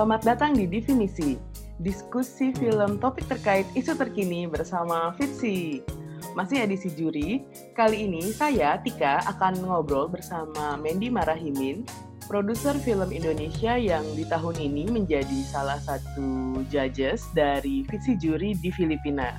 Selamat 0.00 0.24
datang 0.24 0.56
di 0.56 0.64
Definisi, 0.64 1.36
diskusi 1.76 2.56
film 2.56 2.96
topik 2.96 3.28
terkait 3.28 3.68
isu 3.76 4.00
terkini 4.00 4.48
bersama 4.48 5.12
Fitsi. 5.12 5.84
Masih 6.32 6.64
edisi 6.64 6.88
juri, 6.88 7.44
kali 7.76 8.08
ini 8.08 8.32
saya, 8.32 8.80
Tika, 8.80 9.20
akan 9.28 9.60
ngobrol 9.60 10.08
bersama 10.08 10.80
Mendy 10.80 11.12
Marahimin, 11.12 11.84
produser 12.24 12.80
film 12.80 13.12
Indonesia 13.12 13.76
yang 13.76 14.00
di 14.16 14.24
tahun 14.24 14.72
ini 14.72 14.88
menjadi 14.88 15.44
salah 15.44 15.76
satu 15.76 16.64
judges 16.72 17.28
dari 17.36 17.84
Fitsi 17.84 18.16
Juri 18.16 18.56
di 18.56 18.72
Filipina. 18.72 19.36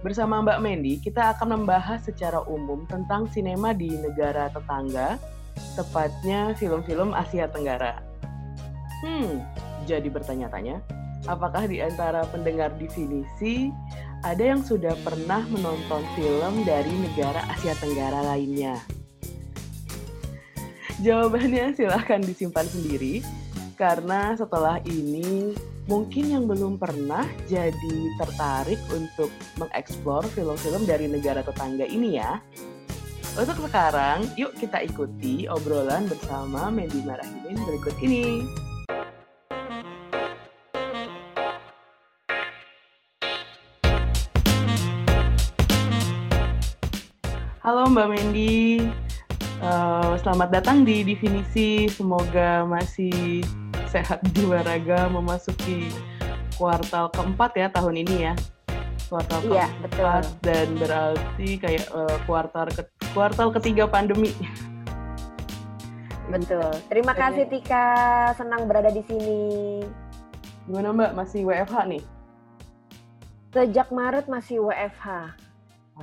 Bersama 0.00 0.40
Mbak 0.40 0.64
Mendy, 0.64 0.96
kita 0.96 1.36
akan 1.36 1.60
membahas 1.60 2.08
secara 2.08 2.40
umum 2.48 2.88
tentang 2.88 3.28
sinema 3.28 3.76
di 3.76 3.92
negara 4.00 4.48
tetangga, 4.48 5.20
tepatnya 5.76 6.56
film-film 6.56 7.12
Asia 7.12 7.52
Tenggara. 7.52 8.07
Hmm, 8.98 9.46
jadi 9.86 10.10
bertanya-tanya, 10.10 10.82
apakah 11.30 11.70
di 11.70 11.78
antara 11.78 12.26
pendengar 12.28 12.74
definisi 12.74 13.70
ada 14.26 14.42
yang 14.42 14.66
sudah 14.66 14.98
pernah 15.06 15.46
menonton 15.46 16.02
film 16.18 16.66
dari 16.66 16.90
negara 16.90 17.46
Asia 17.46 17.78
Tenggara 17.78 18.26
lainnya? 18.34 18.74
Jawabannya 20.98 21.78
silahkan 21.78 22.18
disimpan 22.18 22.66
sendiri, 22.66 23.22
karena 23.78 24.34
setelah 24.34 24.82
ini 24.82 25.54
mungkin 25.86 26.34
yang 26.34 26.44
belum 26.50 26.74
pernah 26.76 27.22
jadi 27.46 27.98
tertarik 28.18 28.82
untuk 28.90 29.30
mengeksplor 29.62 30.26
film-film 30.34 30.82
dari 30.90 31.06
negara 31.06 31.46
tetangga 31.46 31.86
ini 31.86 32.18
ya. 32.18 32.42
Untuk 33.38 33.62
sekarang, 33.62 34.26
yuk 34.34 34.58
kita 34.58 34.82
ikuti 34.82 35.46
obrolan 35.46 36.10
bersama 36.10 36.66
Mendy 36.74 37.06
Marahimin 37.06 37.62
berikut 37.62 37.94
ini. 38.02 38.42
Halo 47.68 47.84
Mbak 47.84 48.08
Mendy, 48.08 48.80
uh, 49.60 50.16
selamat 50.24 50.56
datang 50.56 50.88
di 50.88 51.04
Definisi. 51.04 51.84
Semoga 51.92 52.64
masih 52.64 53.44
sehat 53.92 54.24
jiwa 54.32 54.64
raga 54.64 55.04
memasuki 55.12 55.92
kuartal 56.56 57.12
keempat 57.12 57.60
ya 57.60 57.68
tahun 57.68 58.00
ini 58.08 58.24
ya. 58.24 58.32
Kuartal 59.12 59.52
iya, 59.52 59.68
keempat 59.84 60.24
betul. 60.24 60.48
dan 60.48 60.66
berarti 60.80 61.48
kayak 61.60 61.84
uh, 61.92 62.16
kuartal 62.24 62.72
ke 62.72 62.88
kuartal 63.12 63.52
ketiga 63.60 63.84
pandemi. 63.84 64.32
Betul. 66.32 66.72
Terima 66.88 67.12
kasih 67.12 67.52
Tika, 67.52 68.32
senang 68.32 68.64
berada 68.64 68.88
di 68.88 69.04
sini. 69.04 69.40
Gimana 70.64 70.96
Mbak, 70.96 71.12
masih 71.12 71.44
WFH 71.44 71.76
nih? 71.84 72.02
Sejak 73.52 73.92
Maret 73.92 74.24
masih 74.24 74.56
WFH 74.64 75.36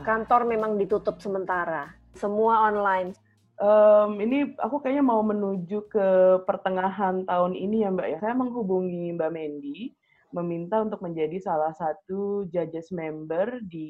Kantor 0.03 0.41
memang 0.43 0.75
ditutup 0.75 1.23
sementara, 1.23 1.95
semua 2.17 2.67
online. 2.67 3.15
Um, 3.55 4.19
ini 4.19 4.51
aku 4.59 4.83
kayaknya 4.83 5.07
mau 5.07 5.23
menuju 5.23 5.87
ke 5.87 6.07
pertengahan 6.43 7.23
tahun 7.23 7.55
ini 7.55 7.87
ya 7.87 7.89
Mbak 7.95 8.07
ya. 8.11 8.17
Saya 8.19 8.35
menghubungi 8.35 9.15
Mbak 9.15 9.31
Mendy, 9.31 9.95
meminta 10.35 10.83
untuk 10.83 10.99
menjadi 10.99 11.39
salah 11.39 11.71
satu 11.71 12.51
judges 12.51 12.91
member 12.91 13.63
di 13.71 13.87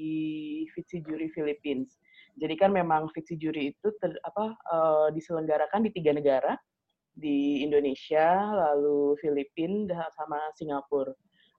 Fitsi 0.78 1.02
Jury 1.02 1.34
Philippines. 1.34 1.97
Jadi 2.38 2.53
kan 2.53 2.69
memang 2.69 3.09
Fitsi 3.09 3.34
Jury 3.42 3.73
itu 3.73 3.90
ter, 3.97 4.14
apa 4.22 4.53
uh, 4.69 5.08
diselenggarakan 5.09 5.90
di 5.90 5.91
tiga 5.97 6.13
negara, 6.13 6.53
di 7.16 7.66
Indonesia, 7.66 8.46
lalu 8.53 9.18
Filipina, 9.18 10.06
sama 10.13 10.38
Singapura. 10.53 11.16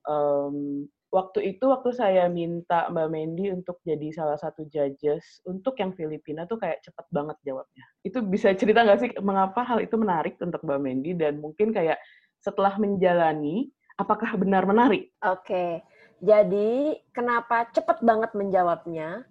Um, 0.07 0.87
waktu 1.15 1.57
itu 1.57 1.65
waktu 1.71 1.91
saya 1.95 2.27
minta 2.27 2.91
Mbak 2.91 3.09
Mendy 3.09 3.49
untuk 3.55 3.79
jadi 3.87 4.11
salah 4.11 4.37
satu 4.37 4.67
judges 4.67 5.41
untuk 5.47 5.79
yang 5.79 5.95
Filipina 5.95 6.45
tuh 6.45 6.59
kayak 6.59 6.83
cepet 6.83 7.07
banget 7.15 7.37
jawabnya. 7.47 7.85
Itu 8.03 8.21
bisa 8.27 8.53
cerita 8.59 8.83
nggak 8.83 9.01
sih 9.01 9.11
mengapa 9.23 9.63
hal 9.63 9.81
itu 9.81 9.95
menarik 9.95 10.37
untuk 10.43 10.61
Mbak 10.67 10.81
Mendy 10.83 11.13
dan 11.15 11.39
mungkin 11.39 11.71
kayak 11.71 11.97
setelah 12.43 12.75
menjalani 12.77 13.71
apakah 13.97 14.37
benar 14.37 14.69
menarik? 14.69 15.11
Oke, 15.25 15.83
jadi 16.21 17.01
kenapa 17.13 17.69
cepet 17.73 18.03
banget 18.05 18.33
menjawabnya? 18.37 19.25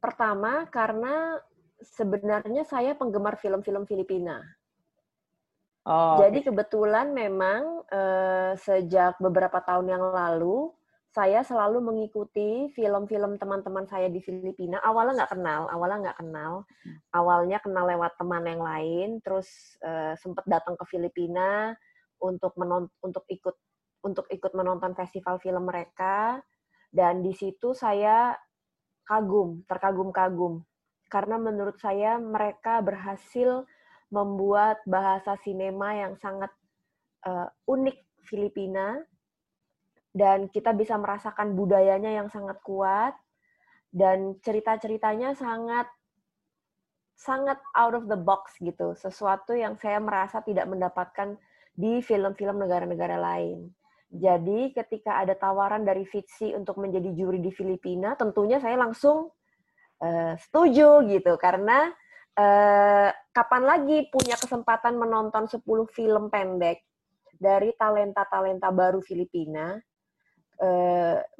Pertama 0.00 0.64
karena 0.68 1.36
sebenarnya 1.80 2.64
saya 2.68 2.92
penggemar 2.96 3.40
film-film 3.40 3.88
Filipina. 3.88 4.40
Oh, 5.88 6.20
Jadi 6.20 6.44
kebetulan 6.44 7.16
memang 7.16 7.88
uh, 7.88 8.52
sejak 8.60 9.16
beberapa 9.16 9.64
tahun 9.64 9.88
yang 9.88 10.04
lalu 10.12 10.76
saya 11.10 11.42
selalu 11.42 11.82
mengikuti 11.82 12.70
film-film 12.70 13.34
teman-teman 13.34 13.82
saya 13.90 14.06
di 14.06 14.22
Filipina. 14.22 14.78
Awalnya 14.78 15.22
nggak 15.22 15.32
kenal, 15.34 15.62
awalnya 15.66 15.98
nggak 16.06 16.18
kenal. 16.22 16.52
Hmm. 16.86 16.98
Awalnya 17.10 17.58
kenal 17.58 17.84
lewat 17.90 18.12
teman 18.14 18.46
yang 18.46 18.62
lain, 18.62 19.08
terus 19.18 19.74
uh, 19.82 20.14
sempat 20.14 20.46
datang 20.46 20.78
ke 20.78 20.84
Filipina 20.86 21.74
untuk 22.22 22.54
menon 22.54 22.86
untuk 23.02 23.26
ikut 23.26 23.58
untuk 24.06 24.30
ikut 24.30 24.54
menonton 24.54 24.94
festival 24.94 25.42
film 25.42 25.66
mereka. 25.66 26.38
Dan 26.94 27.26
di 27.26 27.34
situ 27.34 27.74
saya 27.74 28.34
kagum, 29.02 29.66
terkagum-kagum. 29.66 30.62
Karena 31.10 31.42
menurut 31.42 31.74
saya 31.82 32.22
mereka 32.22 32.78
berhasil 32.86 33.66
membuat 34.14 34.78
bahasa 34.86 35.34
sinema 35.42 35.90
yang 35.94 36.14
sangat 36.22 36.54
uh, 37.26 37.50
unik 37.66 37.98
Filipina 38.26 38.94
dan 40.10 40.50
kita 40.50 40.74
bisa 40.74 40.98
merasakan 40.98 41.54
budayanya 41.54 42.10
yang 42.22 42.28
sangat 42.30 42.58
kuat. 42.62 43.14
Dan 43.90 44.38
cerita-ceritanya 44.38 45.34
sangat 45.34 45.90
sangat 47.18 47.58
out 47.76 47.92
of 47.92 48.08
the 48.08 48.16
box 48.16 48.56
gitu, 48.62 48.96
sesuatu 48.96 49.52
yang 49.52 49.76
saya 49.76 50.00
merasa 50.00 50.40
tidak 50.40 50.64
mendapatkan 50.70 51.36
di 51.76 52.00
film-film 52.00 52.62
negara-negara 52.64 53.20
lain. 53.20 53.68
Jadi 54.10 54.72
ketika 54.72 55.20
ada 55.20 55.36
tawaran 55.36 55.84
dari 55.84 56.08
Fitsi 56.08 56.50
untuk 56.56 56.80
menjadi 56.80 57.12
juri 57.12 57.38
di 57.38 57.52
Filipina, 57.52 58.16
tentunya 58.16 58.56
saya 58.56 58.80
langsung 58.80 59.28
uh, 60.00 60.34
setuju 60.40 61.04
gitu. 61.06 61.36
Karena 61.36 61.92
uh, 62.40 63.08
kapan 63.30 63.62
lagi 63.68 64.08
punya 64.08 64.34
kesempatan 64.40 64.96
menonton 64.96 65.44
10 65.46 65.60
film 65.92 66.32
pendek 66.32 66.82
dari 67.36 67.70
talenta-talenta 67.76 68.72
baru 68.72 69.04
Filipina 69.04 69.76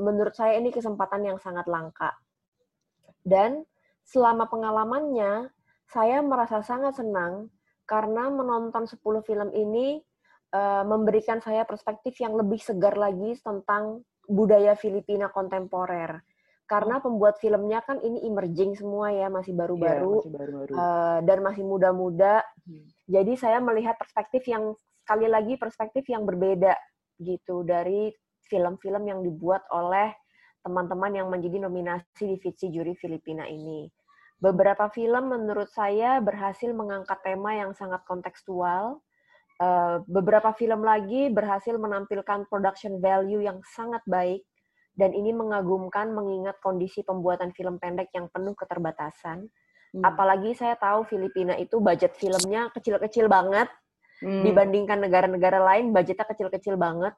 menurut 0.01 0.33
saya 0.33 0.57
ini 0.57 0.73
kesempatan 0.73 1.29
yang 1.29 1.37
sangat 1.37 1.69
langka. 1.69 2.17
Dan 3.21 3.69
selama 4.01 4.49
pengalamannya, 4.49 5.53
saya 5.91 6.23
merasa 6.25 6.65
sangat 6.65 6.97
senang 6.97 7.51
karena 7.85 8.31
menonton 8.31 8.87
10 8.87 9.03
film 9.27 9.51
ini 9.51 9.99
uh, 10.55 10.87
memberikan 10.87 11.43
saya 11.43 11.67
perspektif 11.67 12.15
yang 12.23 12.39
lebih 12.39 12.63
segar 12.63 12.95
lagi 12.95 13.35
tentang 13.43 14.07
budaya 14.31 14.79
Filipina 14.79 15.27
kontemporer. 15.35 16.23
Karena 16.71 17.03
pembuat 17.03 17.43
filmnya 17.43 17.83
kan 17.83 17.99
ini 17.99 18.23
emerging 18.31 18.79
semua 18.79 19.11
ya, 19.11 19.27
masih 19.27 19.59
baru-baru 19.59 20.23
ya, 20.23 20.79
uh, 20.79 21.19
dan 21.27 21.43
masih 21.43 21.67
muda-muda. 21.67 22.47
Hmm. 22.63 22.87
Jadi 23.11 23.35
saya 23.35 23.59
melihat 23.59 23.99
perspektif 23.99 24.47
yang 24.47 24.79
sekali 25.03 25.27
lagi 25.27 25.59
perspektif 25.59 26.07
yang 26.07 26.23
berbeda 26.23 26.79
gitu 27.19 27.67
dari 27.67 28.15
film-film 28.51 29.07
yang 29.07 29.23
dibuat 29.23 29.63
oleh 29.71 30.11
teman-teman 30.61 31.15
yang 31.15 31.29
menjadi 31.31 31.63
nominasi 31.63 32.35
di 32.35 32.37
Fitsi 32.37 32.69
Juri 32.69 32.93
Filipina 32.99 33.49
ini. 33.49 33.89
Beberapa 34.41 34.89
film 34.93 35.31
menurut 35.31 35.69
saya 35.69 36.19
berhasil 36.19 36.73
mengangkat 36.73 37.21
tema 37.23 37.57
yang 37.57 37.77
sangat 37.77 38.03
kontekstual. 38.09 39.01
Eh, 39.61 39.97
beberapa 40.09 40.57
film 40.57 40.81
lagi 40.81 41.29
berhasil 41.29 41.77
menampilkan 41.77 42.49
production 42.49 42.97
value 42.99 43.45
yang 43.45 43.61
sangat 43.77 44.01
baik 44.09 44.41
dan 44.97 45.13
ini 45.13 45.37
mengagumkan 45.37 46.13
mengingat 46.13 46.57
kondisi 46.65 47.05
pembuatan 47.05 47.53
film 47.53 47.77
pendek 47.77 48.09
yang 48.17 48.33
penuh 48.33 48.57
keterbatasan. 48.57 49.49
Hmm. 49.93 50.03
Apalagi 50.05 50.57
saya 50.57 50.77
tahu 50.81 51.05
Filipina 51.05 51.57
itu 51.61 51.77
budget 51.77 52.17
filmnya 52.17 52.73
kecil-kecil 52.73 53.29
banget 53.29 53.69
hmm. 54.25 54.45
dibandingkan 54.49 55.05
negara-negara 55.05 55.61
lain 55.61 55.93
budgetnya 55.93 56.25
kecil-kecil 56.25 56.81
banget 56.81 57.13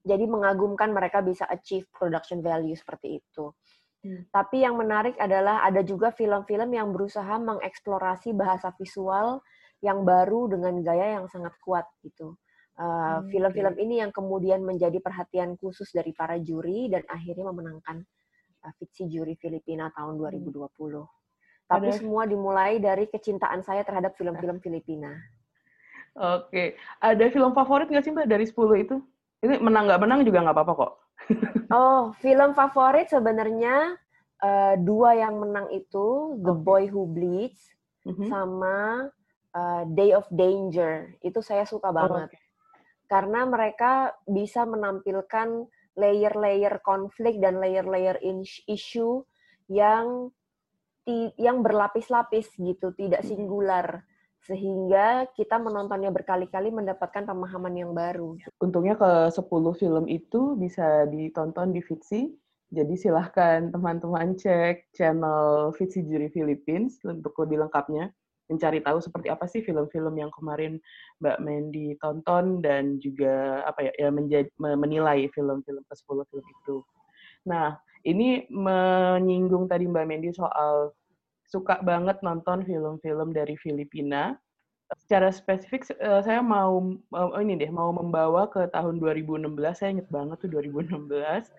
jadi 0.00 0.24
mengagumkan 0.24 0.90
mereka 0.90 1.20
bisa 1.20 1.44
achieve 1.48 1.84
production 1.92 2.40
value 2.40 2.76
seperti 2.76 3.20
itu. 3.20 3.52
Hmm. 4.00 4.24
Tapi 4.32 4.64
yang 4.64 4.80
menarik 4.80 5.12
adalah 5.20 5.60
ada 5.60 5.84
juga 5.84 6.08
film-film 6.08 6.72
yang 6.72 6.88
berusaha 6.96 7.36
mengeksplorasi 7.36 8.32
bahasa 8.32 8.72
visual 8.80 9.44
yang 9.84 10.08
baru 10.08 10.48
dengan 10.48 10.80
gaya 10.80 11.20
yang 11.20 11.28
sangat 11.28 11.52
kuat 11.60 11.84
gitu. 12.00 12.36
Uh, 12.80 13.20
film-film 13.28 13.76
okay. 13.76 13.84
ini 13.84 14.00
yang 14.00 14.08
kemudian 14.08 14.64
menjadi 14.64 15.04
perhatian 15.04 15.52
khusus 15.60 15.92
dari 15.92 16.16
para 16.16 16.40
juri 16.40 16.88
dan 16.88 17.04
akhirnya 17.12 17.52
memenangkan 17.52 18.00
uh, 18.64 18.72
Fitsi 18.80 19.04
Juri 19.04 19.36
Filipina 19.36 19.92
tahun 19.92 20.16
2020. 20.16 20.64
Hmm. 20.64 21.04
Tapi 21.68 21.88
ada... 21.92 21.96
semua 22.00 22.24
dimulai 22.24 22.80
dari 22.80 23.04
kecintaan 23.04 23.60
saya 23.60 23.84
terhadap 23.84 24.16
film-film 24.16 24.64
Filipina. 24.64 25.12
Oke, 26.40 26.74
ada 27.04 27.24
film 27.28 27.52
favorit 27.52 27.92
nggak 27.92 28.02
sih 28.02 28.12
mbak 28.16 28.32
dari 28.32 28.48
10 28.48 28.56
itu? 28.80 28.96
Ini 29.40 29.56
menang 29.56 29.88
nggak 29.88 30.02
menang 30.04 30.20
juga 30.28 30.44
nggak 30.44 30.56
apa-apa 30.56 30.72
kok. 30.76 30.92
oh, 31.76 32.12
film 32.20 32.52
favorit 32.52 33.08
sebenarnya 33.08 33.96
uh, 34.44 34.74
dua 34.76 35.16
yang 35.16 35.40
menang 35.40 35.72
itu 35.72 36.36
The 36.44 36.52
Boy 36.52 36.92
Who 36.92 37.08
Bleeds 37.08 37.60
mm-hmm. 38.04 38.28
sama 38.28 39.08
uh, 39.56 39.82
Day 39.96 40.12
of 40.12 40.28
Danger. 40.28 41.16
Itu 41.24 41.40
saya 41.40 41.64
suka 41.64 41.88
banget. 41.88 42.28
Oh, 42.28 42.32
okay. 42.32 42.42
Karena 43.08 43.48
mereka 43.48 44.12
bisa 44.28 44.68
menampilkan 44.68 45.66
layer-layer 45.98 46.78
konflik 46.84 47.42
dan 47.42 47.58
layer-layer 47.58 48.20
isu 48.68 49.24
yang 49.66 50.30
yang 51.40 51.64
berlapis-lapis 51.64 52.54
gitu, 52.54 52.92
tidak 52.94 53.24
mm-hmm. 53.24 53.34
singular 53.34 54.04
sehingga 54.44 55.28
kita 55.36 55.60
menontonnya 55.60 56.08
berkali-kali 56.08 56.72
mendapatkan 56.72 57.28
pemahaman 57.28 57.74
yang 57.76 57.92
baru. 57.92 58.40
Untungnya 58.60 58.96
ke 58.96 59.28
10 59.28 59.44
film 59.76 60.04
itu 60.08 60.56
bisa 60.56 61.04
ditonton 61.08 61.76
di 61.76 61.84
Fitsi, 61.84 62.32
jadi 62.70 62.94
silahkan 62.94 63.74
teman-teman 63.74 64.38
cek 64.38 64.94
channel 64.94 65.74
Fitsi 65.74 66.06
Juri 66.06 66.30
Philippines 66.30 67.02
untuk 67.02 67.34
lebih 67.42 67.66
lengkapnya, 67.66 68.14
mencari 68.46 68.78
tahu 68.82 68.98
seperti 69.02 69.26
apa 69.30 69.46
sih 69.50 69.62
film-film 69.62 70.14
yang 70.14 70.30
kemarin 70.30 70.78
Mbak 71.18 71.38
Mendy 71.42 71.98
tonton 71.98 72.62
dan 72.62 73.02
juga 73.02 73.66
apa 73.66 73.90
ya, 73.90 73.92
ya 73.98 74.10
menjadi, 74.10 74.50
menilai 74.58 75.26
film-film 75.34 75.82
ke 75.82 75.94
10 75.98 76.26
film 76.30 76.46
itu. 76.46 76.76
Nah, 77.46 77.74
ini 78.06 78.46
menyinggung 78.50 79.66
tadi 79.66 79.90
Mbak 79.90 80.06
Mendy 80.06 80.30
soal 80.30 80.94
suka 81.50 81.82
banget 81.82 82.22
nonton 82.22 82.62
film-film 82.62 83.34
dari 83.34 83.58
Filipina. 83.58 84.38
Secara 85.06 85.30
spesifik 85.30 85.86
uh, 86.02 86.22
saya 86.22 86.42
mau 86.42 86.98
uh, 87.14 87.38
ini 87.38 87.58
deh 87.58 87.70
mau 87.70 87.90
membawa 87.90 88.46
ke 88.50 88.70
tahun 88.70 89.02
2016. 89.02 89.50
Saya 89.74 89.98
inget 89.98 90.08
banget 90.10 90.38
tuh 90.42 90.50
2016. 90.50 91.50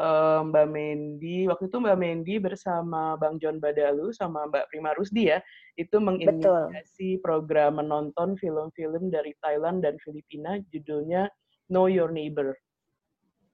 Uh, 0.00 0.46
Mbak 0.48 0.66
Mendy 0.70 1.50
waktu 1.50 1.66
itu 1.66 1.76
Mbak 1.76 1.98
Mendy 1.98 2.34
bersama 2.40 3.18
Bang 3.18 3.36
John 3.42 3.58
Badalu 3.60 4.14
sama 4.14 4.46
Mbak 4.48 4.70
Prima 4.70 4.94
Rusdi 4.96 5.28
ya 5.34 5.42
itu 5.76 5.98
menginisiasi 5.98 7.18
program 7.20 7.82
menonton 7.82 8.38
film-film 8.38 9.10
dari 9.10 9.34
Thailand 9.42 9.82
dan 9.82 9.98
Filipina 10.00 10.62
judulnya 10.72 11.28
Know 11.68 11.90
Your 11.90 12.14
Neighbor 12.14 12.54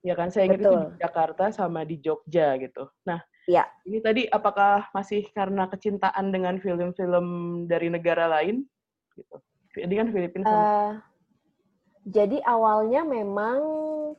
ya 0.06 0.14
kan 0.14 0.30
saya 0.30 0.46
ingat 0.46 0.60
itu 0.62 0.70
di 0.70 1.02
Jakarta 1.02 1.50
sama 1.50 1.82
di 1.82 1.98
Jogja 1.98 2.54
gitu 2.62 2.86
nah 3.02 3.18
Ya. 3.46 3.70
Ini 3.86 4.02
tadi 4.02 4.22
apakah 4.26 4.90
masih 4.90 5.30
karena 5.30 5.70
kecintaan 5.70 6.34
dengan 6.34 6.58
film-film 6.58 7.26
dari 7.70 7.86
negara 7.86 8.26
lain? 8.26 8.66
Gitu. 9.14 9.36
Ini 9.78 9.94
kan 9.94 10.08
Filipina. 10.10 10.46
Uh, 10.46 10.92
jadi 12.06 12.42
awalnya 12.42 13.06
memang 13.06 13.58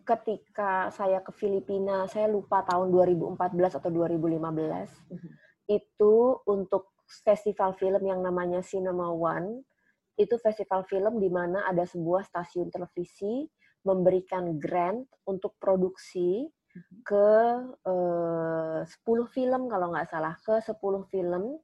ketika 0.08 0.92
saya 0.96 1.20
ke 1.20 1.36
Filipina, 1.36 2.08
saya 2.08 2.32
lupa 2.32 2.64
tahun 2.64 2.92
2014 2.92 3.80
atau 3.80 3.90
2015, 3.92 4.28
uh 4.32 5.16
-huh. 5.16 5.32
itu 5.68 6.16
untuk 6.48 6.96
festival 7.08 7.76
film 7.76 8.04
yang 8.04 8.20
namanya 8.20 8.64
Cinema 8.64 9.12
One, 9.12 9.64
itu 10.20 10.36
festival 10.40 10.84
film 10.88 11.20
di 11.20 11.30
mana 11.32 11.64
ada 11.68 11.84
sebuah 11.88 12.28
stasiun 12.28 12.74
televisi 12.74 13.48
memberikan 13.86 14.60
grant 14.60 15.08
untuk 15.24 15.56
produksi 15.62 16.44
ke 17.06 17.30
eh, 17.86 18.80
10 18.84 19.36
film 19.36 19.62
kalau 19.72 19.94
nggak 19.94 20.10
salah 20.10 20.36
ke 20.42 20.60
10 20.62 20.78
film. 21.12 21.58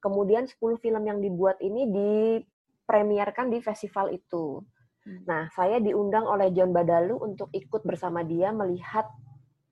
Kemudian 0.00 0.48
10 0.48 0.80
film 0.80 1.02
yang 1.04 1.20
dibuat 1.20 1.60
ini 1.60 1.88
dipremierkan 1.88 3.52
di 3.52 3.58
festival 3.60 4.12
itu. 4.14 4.64
Hmm. 5.00 5.24
nah 5.24 5.48
saya 5.56 5.80
diundang 5.80 6.28
oleh 6.28 6.52
John 6.52 6.76
Badalu 6.76 7.16
untuk 7.16 7.48
ikut 7.56 7.88
bersama 7.88 8.20
dia 8.20 8.52
melihat 8.52 9.08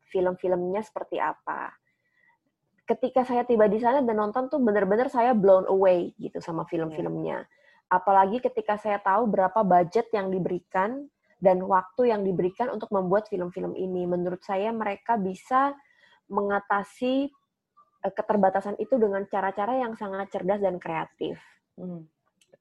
film-filmnya 0.08 0.81
seperti 0.81 1.20
apa. 1.20 1.69
Ketika 2.88 3.29
saya 3.29 3.44
tiba 3.44 3.69
di 3.69 3.76
sana 3.76 4.00
dan 4.00 4.17
nonton 4.17 4.49
tuh 4.49 4.56
benar-benar 4.64 5.12
saya 5.12 5.37
blown 5.37 5.69
away 5.69 6.17
gitu 6.17 6.41
sama 6.41 6.64
film-filmnya. 6.64 7.44
Apalagi 7.93 8.41
ketika 8.41 8.81
saya 8.81 8.96
tahu 9.05 9.29
berapa 9.29 9.61
budget 9.61 10.08
yang 10.17 10.32
diberikan 10.32 11.05
dan 11.38 11.62
waktu 11.62 12.11
yang 12.11 12.26
diberikan 12.26 12.70
untuk 12.70 12.90
membuat 12.90 13.31
film-film 13.31 13.79
ini. 13.79 14.05
Menurut 14.05 14.43
saya 14.43 14.75
mereka 14.75 15.14
bisa 15.17 15.75
mengatasi 16.29 17.31
eh, 18.05 18.12
keterbatasan 18.12 18.76
itu 18.82 18.99
dengan 18.99 19.25
cara-cara 19.31 19.79
yang 19.79 19.94
sangat 19.94 20.29
cerdas 20.35 20.61
dan 20.61 20.76
kreatif. 20.82 21.38
Hmm. 21.79 22.06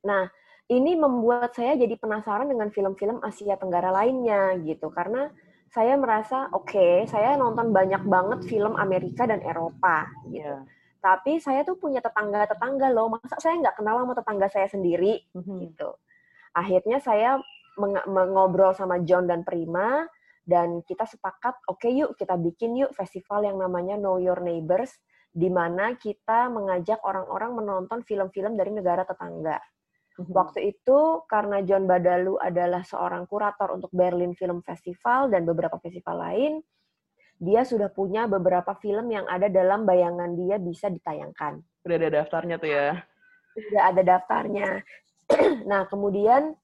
Nah, 0.06 0.30
ini 0.68 0.94
membuat 1.00 1.56
saya 1.56 1.80
jadi 1.80 1.96
penasaran 1.98 2.48
dengan 2.48 2.70
film-film 2.70 3.24
Asia 3.24 3.56
Tenggara 3.56 3.90
lainnya 3.90 4.56
gitu 4.62 4.92
karena 4.92 5.32
saya 5.68 6.00
merasa 6.00 6.48
oke, 6.56 6.72
okay, 6.72 6.96
saya 7.12 7.36
nonton 7.36 7.76
banyak 7.76 8.04
banget 8.08 8.40
film 8.48 8.80
Amerika 8.80 9.28
dan 9.28 9.44
Eropa 9.44 10.08
gitu. 10.32 10.48
Yeah. 10.48 10.64
Tapi 11.04 11.40
saya 11.40 11.64
tuh 11.64 11.80
punya 11.80 12.04
tetangga-tetangga 12.04 12.92
loh, 12.92 13.12
masa 13.12 13.36
saya 13.40 13.56
nggak 13.60 13.80
kenal 13.80 14.02
sama 14.04 14.14
tetangga 14.16 14.48
saya 14.52 14.68
sendiri 14.68 15.24
mm 15.32 15.40
-hmm. 15.44 15.58
gitu. 15.68 15.90
Akhirnya 16.56 16.98
saya 17.00 17.40
mengobrol 18.08 18.74
sama 18.74 19.00
John 19.06 19.30
dan 19.30 19.46
Prima 19.46 20.06
dan 20.48 20.82
kita 20.88 21.04
sepakat 21.06 21.60
oke 21.68 21.84
okay, 21.84 21.92
yuk 21.94 22.16
kita 22.18 22.40
bikin 22.40 22.74
yuk 22.80 22.92
festival 22.96 23.44
yang 23.44 23.60
namanya 23.60 24.00
Know 24.00 24.18
Your 24.18 24.40
Neighbors 24.40 24.96
di 25.38 25.54
mana 25.54 25.94
kita 25.94 26.50
mengajak 26.50 26.98
orang-orang 27.06 27.54
menonton 27.54 28.02
film-film 28.02 28.58
dari 28.58 28.74
negara 28.74 29.06
tetangga. 29.06 29.62
Mm-hmm. 30.18 30.34
Waktu 30.34 30.60
itu 30.74 31.22
karena 31.30 31.62
John 31.62 31.86
Badalu 31.86 32.42
adalah 32.42 32.82
seorang 32.82 33.30
kurator 33.30 33.70
untuk 33.78 33.94
Berlin 33.94 34.34
Film 34.34 34.66
Festival 34.66 35.30
dan 35.30 35.46
beberapa 35.46 35.78
festival 35.78 36.26
lain, 36.26 36.54
dia 37.38 37.62
sudah 37.62 37.94
punya 37.94 38.26
beberapa 38.26 38.74
film 38.82 39.14
yang 39.14 39.30
ada 39.30 39.46
dalam 39.46 39.86
bayangan 39.86 40.34
dia 40.34 40.58
bisa 40.58 40.90
ditayangkan. 40.90 41.62
Udah 41.86 41.96
ada 42.02 42.10
daftarnya 42.10 42.58
tuh 42.58 42.70
ya? 42.74 42.88
Sudah 43.54 43.84
ada 43.94 44.02
daftarnya. 44.02 44.70
nah, 45.70 45.86
kemudian 45.86 46.58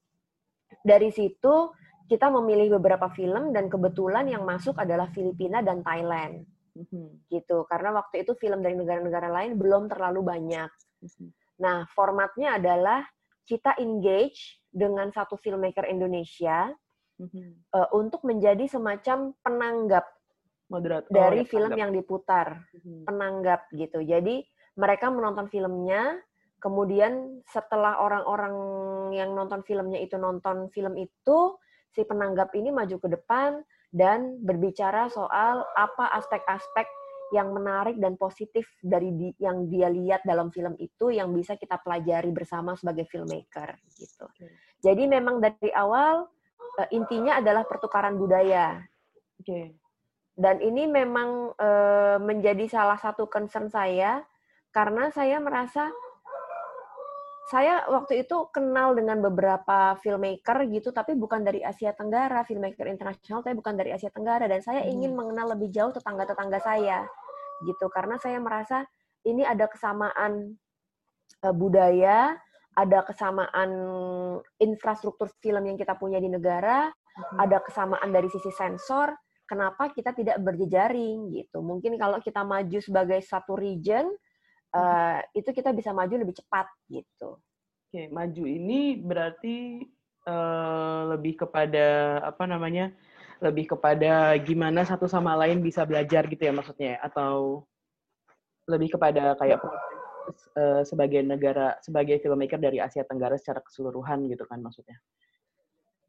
dari 0.81 1.13
situ 1.13 1.69
kita 2.09 2.27
memilih 2.33 2.81
beberapa 2.81 3.07
film 3.13 3.53
dan 3.53 3.69
kebetulan 3.69 4.25
yang 4.27 4.43
masuk 4.43 4.75
adalah 4.81 5.11
Filipina 5.13 5.61
dan 5.61 5.85
Thailand. 5.85 6.47
Mm-hmm. 6.73 7.29
gitu 7.29 7.69
karena 7.69 7.93
waktu 7.93 8.25
itu 8.25 8.33
film 8.33 8.65
dari 8.65 8.73
negara-negara 8.73 9.29
lain 9.29 9.61
belum 9.61 9.93
terlalu 9.93 10.25
banyak. 10.25 10.73
Mm-hmm. 11.05 11.29
Nah 11.61 11.85
formatnya 11.93 12.57
adalah 12.57 13.05
kita 13.45 13.77
engage 13.77 14.57
dengan 14.73 15.13
satu 15.13 15.37
filmmaker 15.37 15.85
Indonesia 15.85 16.73
mm-hmm. 17.21 17.69
uh, 17.77 17.89
untuk 17.93 18.25
menjadi 18.25 18.65
semacam 18.65 19.37
penanggap 19.45 20.05
Moderator, 20.65 21.13
dari 21.13 21.45
ya, 21.45 21.49
film 21.53 21.69
penanggap. 21.69 21.81
yang 21.85 21.91
diputar, 21.93 22.47
mm-hmm. 22.73 22.99
penanggap 23.05 23.61
gitu. 23.77 23.99
Jadi 24.01 24.35
mereka 24.73 25.13
menonton 25.13 25.53
filmnya, 25.53 26.17
Kemudian 26.63 27.43
setelah 27.43 27.99
orang-orang 27.99 28.55
yang 29.11 29.35
nonton 29.35 29.67
filmnya 29.67 29.99
itu 29.99 30.15
nonton 30.15 30.71
film 30.71 30.95
itu, 30.95 31.59
si 31.91 32.07
penanggap 32.07 32.55
ini 32.55 32.71
maju 32.71 32.95
ke 33.03 33.11
depan 33.11 33.59
dan 33.91 34.39
berbicara 34.39 35.11
soal 35.11 35.67
apa 35.75 36.07
aspek-aspek 36.15 36.87
yang 37.35 37.51
menarik 37.51 37.99
dan 37.99 38.15
positif 38.15 38.63
dari 38.79 39.11
di, 39.11 39.35
yang 39.43 39.67
dia 39.67 39.91
lihat 39.91 40.23
dalam 40.23 40.55
film 40.55 40.79
itu 40.79 41.11
yang 41.11 41.35
bisa 41.35 41.59
kita 41.59 41.81
pelajari 41.83 42.31
bersama 42.31 42.79
sebagai 42.79 43.09
filmmaker 43.11 43.75
gitu. 43.99 44.25
Jadi 44.79 45.03
memang 45.03 45.43
dari 45.43 45.67
awal 45.75 46.29
uh, 46.79 46.87
intinya 46.95 47.43
adalah 47.43 47.67
pertukaran 47.67 48.15
budaya. 48.15 48.79
Okay. 49.41 49.75
Dan 50.33 50.63
ini 50.63 50.87
memang 50.87 51.53
uh, 51.57 52.17
menjadi 52.23 52.65
salah 52.71 52.97
satu 52.97 53.27
concern 53.27 53.67
saya 53.67 54.23
karena 54.73 55.13
saya 55.13 55.37
merasa 55.37 55.89
saya 57.51 57.83
waktu 57.91 58.23
itu 58.23 58.47
kenal 58.55 58.95
dengan 58.95 59.19
beberapa 59.19 59.99
filmmaker 59.99 60.63
gitu, 60.71 60.95
tapi 60.95 61.11
bukan 61.19 61.43
dari 61.43 61.59
Asia 61.59 61.91
Tenggara, 61.91 62.47
filmmaker 62.47 62.87
internasional, 62.87 63.43
tapi 63.43 63.59
bukan 63.59 63.75
dari 63.75 63.91
Asia 63.91 64.07
Tenggara. 64.07 64.47
Dan 64.47 64.63
saya 64.63 64.87
ingin 64.87 65.11
hmm. 65.11 65.19
mengenal 65.19 65.51
lebih 65.51 65.67
jauh 65.67 65.91
tetangga-tetangga 65.91 66.63
saya, 66.63 67.03
gitu. 67.67 67.91
Karena 67.91 68.15
saya 68.15 68.39
merasa 68.39 68.87
ini 69.27 69.43
ada 69.43 69.67
kesamaan 69.67 70.55
uh, 71.43 71.55
budaya, 71.55 72.39
ada 72.79 72.99
kesamaan 73.03 73.69
infrastruktur 74.63 75.27
film 75.43 75.67
yang 75.67 75.75
kita 75.75 75.99
punya 75.99 76.23
di 76.23 76.31
negara, 76.31 76.87
hmm. 76.87 77.43
ada 77.43 77.59
kesamaan 77.59 78.07
dari 78.07 78.31
sisi 78.31 78.55
sensor. 78.55 79.11
Kenapa 79.43 79.91
kita 79.91 80.15
tidak 80.15 80.39
berjejaring 80.39 81.27
gitu? 81.35 81.59
Mungkin 81.59 81.99
kalau 81.99 82.23
kita 82.23 82.47
maju 82.47 82.79
sebagai 82.79 83.19
satu 83.19 83.59
region, 83.59 84.07
uh, 84.73 85.19
itu 85.37 85.49
kita 85.53 85.71
bisa 85.71 85.93
maju 85.93 86.13
lebih 86.17 86.35
cepat 86.35 86.67
gitu. 86.89 87.39
Oke, 87.89 88.09
maju 88.09 88.43
ini 88.49 88.97
berarti 88.97 89.85
uh, 90.25 91.13
lebih 91.15 91.45
kepada 91.45 92.19
apa 92.25 92.43
namanya? 92.49 92.91
Lebih 93.43 93.75
kepada 93.77 94.33
gimana 94.41 94.87
satu 94.87 95.05
sama 95.05 95.37
lain 95.37 95.61
bisa 95.61 95.85
belajar 95.85 96.25
gitu 96.31 96.41
ya 96.41 96.53
maksudnya 96.55 96.97
atau 97.03 97.67
lebih 98.65 98.95
kepada 98.95 99.35
kayak 99.35 99.59
uh, 100.55 100.81
sebagai 100.87 101.19
negara 101.21 101.75
sebagai 101.83 102.23
filmmaker 102.23 102.55
dari 102.55 102.79
Asia 102.79 103.03
Tenggara 103.03 103.35
secara 103.35 103.59
keseluruhan 103.59 104.25
gitu 104.31 104.47
kan 104.47 104.63
maksudnya. 104.63 104.97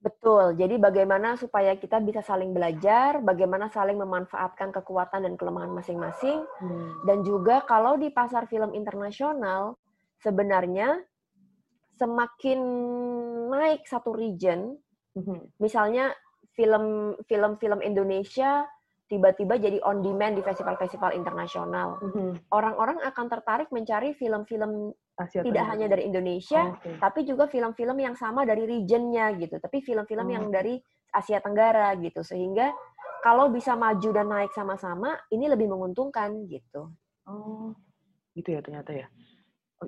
Betul. 0.04 0.52
Jadi 0.60 0.76
bagaimana 0.76 1.40
supaya 1.40 1.72
kita 1.80 1.96
bisa 2.04 2.20
saling 2.20 2.52
belajar, 2.52 3.24
bagaimana 3.24 3.72
saling 3.72 3.96
memanfaatkan 3.96 4.68
kekuatan 4.68 5.24
dan 5.24 5.34
kelemahan 5.40 5.72
masing-masing, 5.72 6.44
hmm. 6.44 7.08
dan 7.08 7.24
juga 7.24 7.64
kalau 7.64 7.96
di 7.96 8.12
pasar 8.12 8.44
film 8.44 8.76
internasional 8.76 9.80
sebenarnya 10.20 11.00
semakin 11.96 12.60
naik 13.48 13.88
satu 13.88 14.12
region, 14.12 14.76
hmm. 15.16 15.56
misalnya 15.56 16.12
film 16.52 17.16
film 17.24 17.56
film 17.56 17.80
Indonesia 17.80 18.68
tiba-tiba 19.08 19.60
jadi 19.60 19.78
on 19.84 20.00
demand 20.00 20.40
di 20.40 20.42
festival-festival 20.42 21.12
internasional. 21.12 22.00
Mm-hmm. 22.00 22.48
Orang-orang 22.50 22.98
akan 23.04 23.26
tertarik 23.28 23.68
mencari 23.68 24.16
film-film 24.16 24.96
Asia 25.14 25.46
tidak 25.46 25.64
hanya 25.70 25.86
dari 25.86 26.10
Indonesia, 26.10 26.74
oh, 26.74 26.74
okay. 26.74 26.98
tapi 26.98 27.22
juga 27.22 27.46
film-film 27.46 27.94
yang 28.02 28.18
sama 28.18 28.42
dari 28.42 28.66
regionnya 28.66 29.30
gitu. 29.38 29.62
Tapi 29.62 29.78
film-film 29.78 30.26
oh. 30.26 30.34
yang 30.34 30.46
dari 30.50 30.74
Asia 31.14 31.38
Tenggara 31.38 31.94
gitu. 32.02 32.26
Sehingga 32.26 32.74
kalau 33.22 33.46
bisa 33.48 33.78
maju 33.78 34.10
dan 34.10 34.26
naik 34.26 34.50
sama-sama, 34.50 35.14
ini 35.30 35.46
lebih 35.46 35.70
menguntungkan 35.70 36.34
gitu. 36.50 36.90
Oh, 37.30 37.70
gitu 38.34 38.58
ya 38.58 38.60
ternyata 38.60 38.90
ya. 38.90 39.06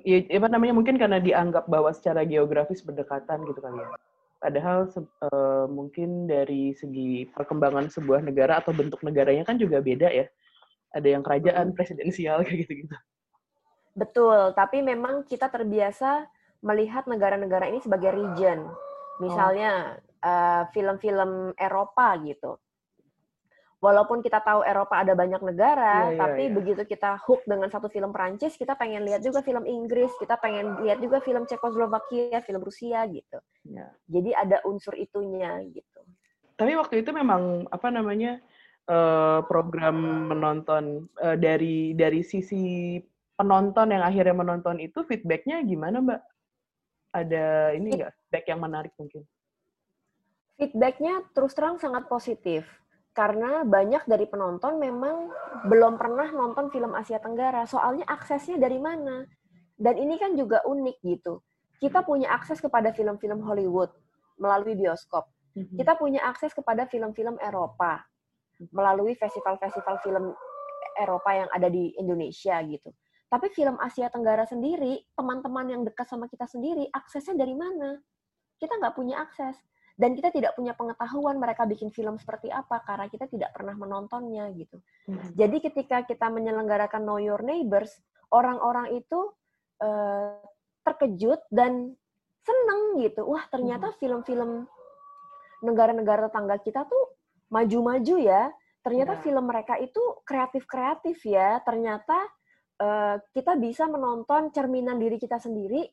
Ya, 0.05 0.23
apa 0.39 0.47
namanya 0.47 0.73
mungkin 0.77 0.95
karena 0.95 1.19
dianggap 1.19 1.67
bahwa 1.67 1.91
secara 1.91 2.23
geografis 2.23 2.79
berdekatan 2.85 3.43
gitu 3.51 3.59
kali 3.59 3.83
ya. 3.83 3.87
Padahal 4.37 4.85
uh, 5.27 5.65
mungkin 5.67 6.29
dari 6.29 6.71
segi 6.77 7.25
perkembangan 7.33 7.89
sebuah 7.89 8.21
negara 8.21 8.61
atau 8.61 8.71
bentuk 8.71 9.01
negaranya 9.01 9.43
kan 9.43 9.57
juga 9.57 9.81
beda 9.81 10.07
ya. 10.07 10.29
Ada 10.95 11.07
yang 11.17 11.23
kerajaan, 11.25 11.75
presidensial 11.75 12.41
kayak 12.47 12.63
gitu-gitu. 12.63 12.95
Betul, 13.97 14.53
tapi 14.53 14.85
memang 14.85 15.25
kita 15.25 15.49
terbiasa 15.49 16.29
melihat 16.61 17.09
negara-negara 17.09 17.65
ini 17.73 17.81
sebagai 17.81 18.13
region. 18.13 18.69
Misalnya 19.17 19.97
oh. 20.21 20.69
film-film 20.69 21.57
uh, 21.57 21.57
Eropa 21.57 22.13
gitu 22.21 22.61
walaupun 23.77 24.25
kita 24.25 24.41
tahu 24.41 24.65
Eropa 24.65 25.05
ada 25.05 25.13
banyak 25.13 25.41
negara, 25.45 26.09
yeah, 26.09 26.13
yeah, 26.13 26.19
tapi 26.19 26.43
yeah. 26.49 26.53
begitu 26.53 26.81
kita 26.85 27.21
hook 27.21 27.45
dengan 27.45 27.69
satu 27.69 27.87
film 27.87 28.09
Prancis, 28.09 28.57
kita 28.57 28.73
pengen 28.73 29.05
lihat 29.05 29.21
juga 29.21 29.45
film 29.45 29.63
Inggris, 29.69 30.09
kita 30.17 30.37
pengen 30.41 30.81
lihat 30.81 30.97
juga 30.97 31.21
film 31.21 31.45
Cekoslovakia, 31.45 32.41
film 32.41 32.61
Rusia 32.65 33.05
gitu. 33.05 33.37
Yeah. 33.69 33.93
Jadi 34.09 34.33
ada 34.33 34.57
unsur 34.65 34.97
itunya 34.97 35.61
gitu. 35.69 36.01
Tapi 36.57 36.73
waktu 36.73 37.05
itu 37.05 37.13
memang 37.13 37.69
apa 37.69 37.93
namanya 37.93 38.41
uh, 38.89 39.45
program 39.45 40.25
menonton 40.33 41.05
uh, 41.21 41.37
dari 41.37 41.93
dari 41.93 42.25
sisi 42.25 42.97
penonton 43.37 43.93
yang 43.93 44.03
akhirnya 44.03 44.33
menonton 44.33 44.81
itu 44.81 45.05
feedbacknya 45.05 45.61
gimana 45.63 46.01
Mbak? 46.01 46.21
Ada 47.13 47.77
ini 47.77 47.87
nggak 47.93 48.11
feedback 48.11 48.45
yang 48.49 48.59
menarik 48.59 48.93
mungkin? 48.97 49.23
Feedbacknya 50.57 51.21
terus 51.37 51.53
terang 51.53 51.77
sangat 51.77 52.09
positif 52.09 52.65
karena 53.13 53.61
banyak 53.61 54.09
dari 54.09 54.25
penonton 54.25 54.81
memang 54.81 55.29
belum 55.69 56.01
pernah 56.01 56.29
nonton 56.33 56.73
film 56.73 56.97
Asia 56.97 57.21
Tenggara. 57.21 57.65
Soalnya 57.69 58.09
aksesnya 58.09 58.57
dari 58.57 58.81
mana? 58.81 59.25
Dan 59.77 60.01
ini 60.01 60.17
kan 60.17 60.33
juga 60.33 60.65
unik 60.65 60.97
gitu. 61.05 61.41
Kita 61.77 62.01
punya 62.01 62.33
akses 62.33 62.57
kepada 62.57 62.89
film-film 62.89 63.45
Hollywood 63.45 63.93
melalui 64.41 64.73
bioskop. 64.73 65.29
Mhm. 65.53 65.77
Kita 65.77 65.93
punya 65.97 66.25
akses 66.25 66.53
kepada 66.53 66.89
film-film 66.89 67.37
Eropa 67.37 68.01
melalui 68.73 69.13
festival-festival 69.13 70.01
film 70.01 70.33
Eropa 70.97 71.29
yang 71.29 71.49
ada 71.53 71.69
di 71.69 71.93
Indonesia 71.97 72.57
gitu. 72.65 72.89
Tapi 73.27 73.51
film 73.51 73.75
Asia 73.83 74.07
Tenggara 74.07 74.47
sendiri, 74.47 75.03
teman-teman 75.11 75.67
yang 75.67 75.81
dekat 75.83 76.07
sama 76.07 76.31
kita 76.31 76.47
sendiri, 76.47 76.87
aksesnya 76.87 77.35
dari 77.35 77.55
mana? 77.55 77.99
Kita 78.55 78.79
nggak 78.79 78.95
punya 78.95 79.19
akses 79.19 79.59
dan 79.97 80.13
kita 80.13 80.29
tidak 80.29 80.53
punya 80.53 80.77
pengetahuan 80.77 81.41
mereka 81.41 81.65
bikin 81.65 81.89
film 81.89 82.21
seperti 82.21 82.53
apa 82.53 82.85
karena 82.85 83.09
kita 83.09 83.25
tidak 83.25 83.49
pernah 83.51 83.73
menontonnya 83.73 84.45
gitu. 84.53 84.77
Hmm. 85.09 85.33
Jadi 85.33 85.57
ketika 85.57 86.05
kita 86.05 86.29
menyelenggarakan 86.29 87.01
Know 87.01 87.17
Your 87.17 87.41
Neighbors, 87.41 87.97
orang-orang 88.29 88.93
itu 88.93 89.33
uh, 89.81 90.37
terkejut 90.85 91.41
dan 91.49 91.97
seneng 92.45 93.01
gitu. 93.01 93.25
Wah 93.25 93.43
ternyata 93.49 93.91
hmm. 93.91 93.97
film-film 93.97 94.51
negara-negara 95.65 96.29
tetangga 96.29 96.61
kita 96.61 96.85
tuh 96.85 97.17
maju-maju 97.49 98.15
ya. 98.21 98.53
Ternyata 98.85 99.19
yeah. 99.19 99.23
film 99.25 99.43
mereka 99.49 99.75
itu 99.81 99.99
kreatif-kreatif 100.23 101.17
ya. 101.25 101.57
Ternyata 101.65 102.36
uh, 102.81 103.17
kita 103.33 103.57
bisa 103.57 103.85
menonton 103.89 104.49
cerminan 104.53 104.97
diri 105.01 105.17
kita 105.17 105.41
sendiri 105.41 105.85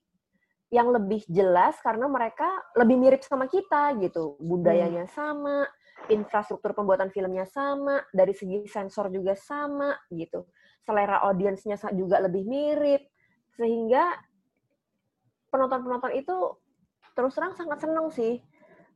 yang 0.73 0.91
lebih 0.91 1.23
jelas 1.31 1.79
karena 1.85 2.11
mereka 2.11 2.49
lebih 2.75 2.97
mirip 2.99 3.23
sama 3.23 3.47
kita 3.47 3.95
gitu. 4.03 4.35
Budayanya 4.43 5.07
hmm. 5.07 5.15
sama, 5.15 5.57
infrastruktur 6.11 6.75
pembuatan 6.75 7.15
filmnya 7.15 7.47
sama, 7.47 8.03
dari 8.11 8.35
segi 8.35 8.67
sensor 8.67 9.13
juga 9.13 9.39
sama 9.39 9.95
gitu. 10.11 10.49
Selera 10.83 11.23
audiensnya 11.25 11.79
juga 11.95 12.19
lebih 12.19 12.43
mirip. 12.49 13.07
Sehingga 13.55 14.19
penonton-penonton 15.55 16.13
itu 16.19 16.37
terus 17.15 17.33
terang 17.39 17.55
sangat 17.55 17.79
seneng 17.79 18.11
sih. 18.11 18.43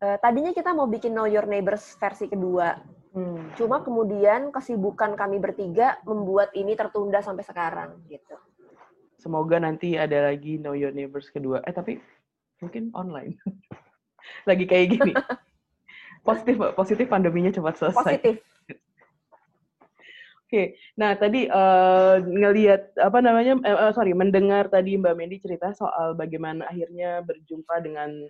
Uh, 0.03 0.19
tadinya 0.19 0.51
kita 0.51 0.75
mau 0.75 0.91
bikin 0.91 1.15
Know 1.15 1.31
Your 1.31 1.47
Neighbors 1.47 1.95
versi 1.99 2.27
kedua. 2.27 2.75
Hmm. 3.13 3.51
Cuma 3.57 3.81
kemudian 3.81 4.53
kesibukan 4.53 5.17
kami 5.17 5.41
bertiga 5.41 5.97
membuat 6.05 6.53
ini 6.53 6.77
tertunda 6.77 7.25
sampai 7.25 7.45
sekarang 7.47 7.97
gitu 8.07 8.37
semoga 9.19 9.59
nanti 9.59 9.99
ada 9.99 10.31
lagi 10.31 10.57
Know 10.57 10.73
Your 10.79 10.95
Neighbors 10.95 11.29
kedua. 11.29 11.61
Eh 11.67 11.75
tapi 11.75 11.99
mungkin 12.63 12.95
online. 12.95 13.37
lagi 14.49 14.65
kayak 14.65 14.87
gini. 14.97 15.13
Positif, 16.27 16.61
positif 16.77 17.07
pandeminya 17.09 17.49
cepat 17.49 17.79
selesai. 17.81 18.05
Positif. 18.21 18.37
Oke, 20.45 20.53
okay. 20.53 20.67
nah 20.97 21.17
tadi 21.17 21.49
uh, 21.49 22.21
ngelihat 22.21 22.97
apa 23.01 23.21
namanya, 23.21 23.57
uh, 23.65 23.93
sorry, 23.97 24.13
mendengar 24.13 24.69
tadi 24.69 24.97
Mbak 24.97 25.15
Mendy 25.17 25.41
cerita 25.41 25.73
soal 25.73 26.13
bagaimana 26.17 26.69
akhirnya 26.69 27.25
berjumpa 27.25 27.81
dengan 27.81 28.29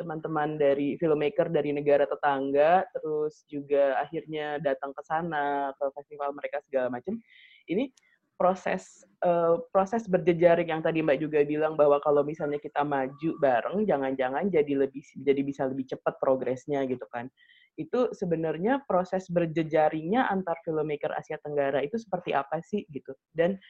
teman-teman 0.00 0.56
dari 0.56 0.96
filmmaker 0.96 1.52
dari 1.52 1.76
negara 1.76 2.08
tetangga, 2.08 2.88
terus 2.96 3.44
juga 3.52 4.00
akhirnya 4.00 4.56
datang 4.64 4.96
ke 4.96 5.02
sana 5.04 5.76
ke 5.76 5.84
festival 5.92 6.32
mereka 6.32 6.64
segala 6.64 6.88
macam. 6.88 7.20
Ini 7.68 7.92
proses 8.40 9.04
uh, 9.20 9.60
proses 9.68 10.08
berjejaring 10.08 10.72
yang 10.72 10.80
tadi 10.80 11.04
Mbak 11.04 11.20
juga 11.20 11.44
bilang 11.44 11.76
bahwa 11.76 12.00
kalau 12.00 12.24
misalnya 12.24 12.56
kita 12.56 12.80
maju 12.80 13.36
bareng 13.36 13.84
jangan-jangan 13.84 14.48
jadi 14.48 14.88
lebih 14.88 15.04
jadi 15.20 15.44
bisa 15.44 15.68
lebih 15.68 15.84
cepat 15.92 16.16
progresnya 16.16 16.88
gitu 16.88 17.04
kan. 17.12 17.28
Itu 17.76 18.16
sebenarnya 18.16 18.88
proses 18.88 19.28
berjejaringnya 19.28 20.24
antar 20.32 20.56
filmmaker 20.64 21.12
Asia 21.12 21.36
Tenggara 21.44 21.84
itu 21.84 22.00
seperti 22.00 22.32
apa 22.32 22.64
sih 22.64 22.88
gitu. 22.88 23.12
Dan 23.36 23.60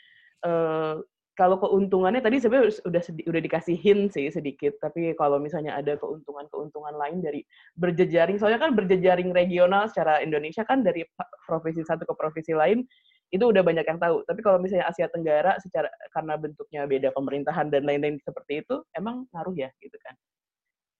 uh, 0.46 1.02
kalau 1.40 1.56
keuntungannya 1.56 2.20
tadi 2.20 2.36
sebenarnya 2.36 2.84
udah 2.84 3.02
udah 3.32 3.40
dikasih 3.40 3.72
hint 3.80 4.12
sih 4.12 4.28
sedikit, 4.28 4.76
tapi 4.76 5.16
kalau 5.16 5.40
misalnya 5.40 5.72
ada 5.72 5.96
keuntungan-keuntungan 5.96 6.92
lain 7.00 7.24
dari 7.24 7.40
berjejaring, 7.80 8.36
soalnya 8.36 8.60
kan 8.60 8.76
berjejaring 8.76 9.32
regional 9.32 9.88
secara 9.88 10.20
Indonesia 10.20 10.60
kan 10.68 10.84
dari 10.84 11.00
provinsi 11.48 11.80
satu 11.88 12.04
ke 12.04 12.12
provinsi 12.12 12.52
lain 12.52 12.84
itu 13.32 13.40
udah 13.40 13.64
banyak 13.64 13.88
yang 13.88 13.96
tahu. 13.96 14.20
Tapi 14.28 14.40
kalau 14.44 14.60
misalnya 14.60 14.92
Asia 14.92 15.08
Tenggara 15.08 15.56
secara 15.64 15.88
karena 16.12 16.36
bentuknya 16.36 16.84
beda 16.84 17.08
pemerintahan 17.16 17.72
dan 17.72 17.88
lain-lain 17.88 18.20
seperti 18.20 18.60
itu, 18.60 18.84
emang 18.92 19.24
ngaruh 19.32 19.56
ya 19.56 19.72
gitu 19.80 19.96
kan? 20.04 20.12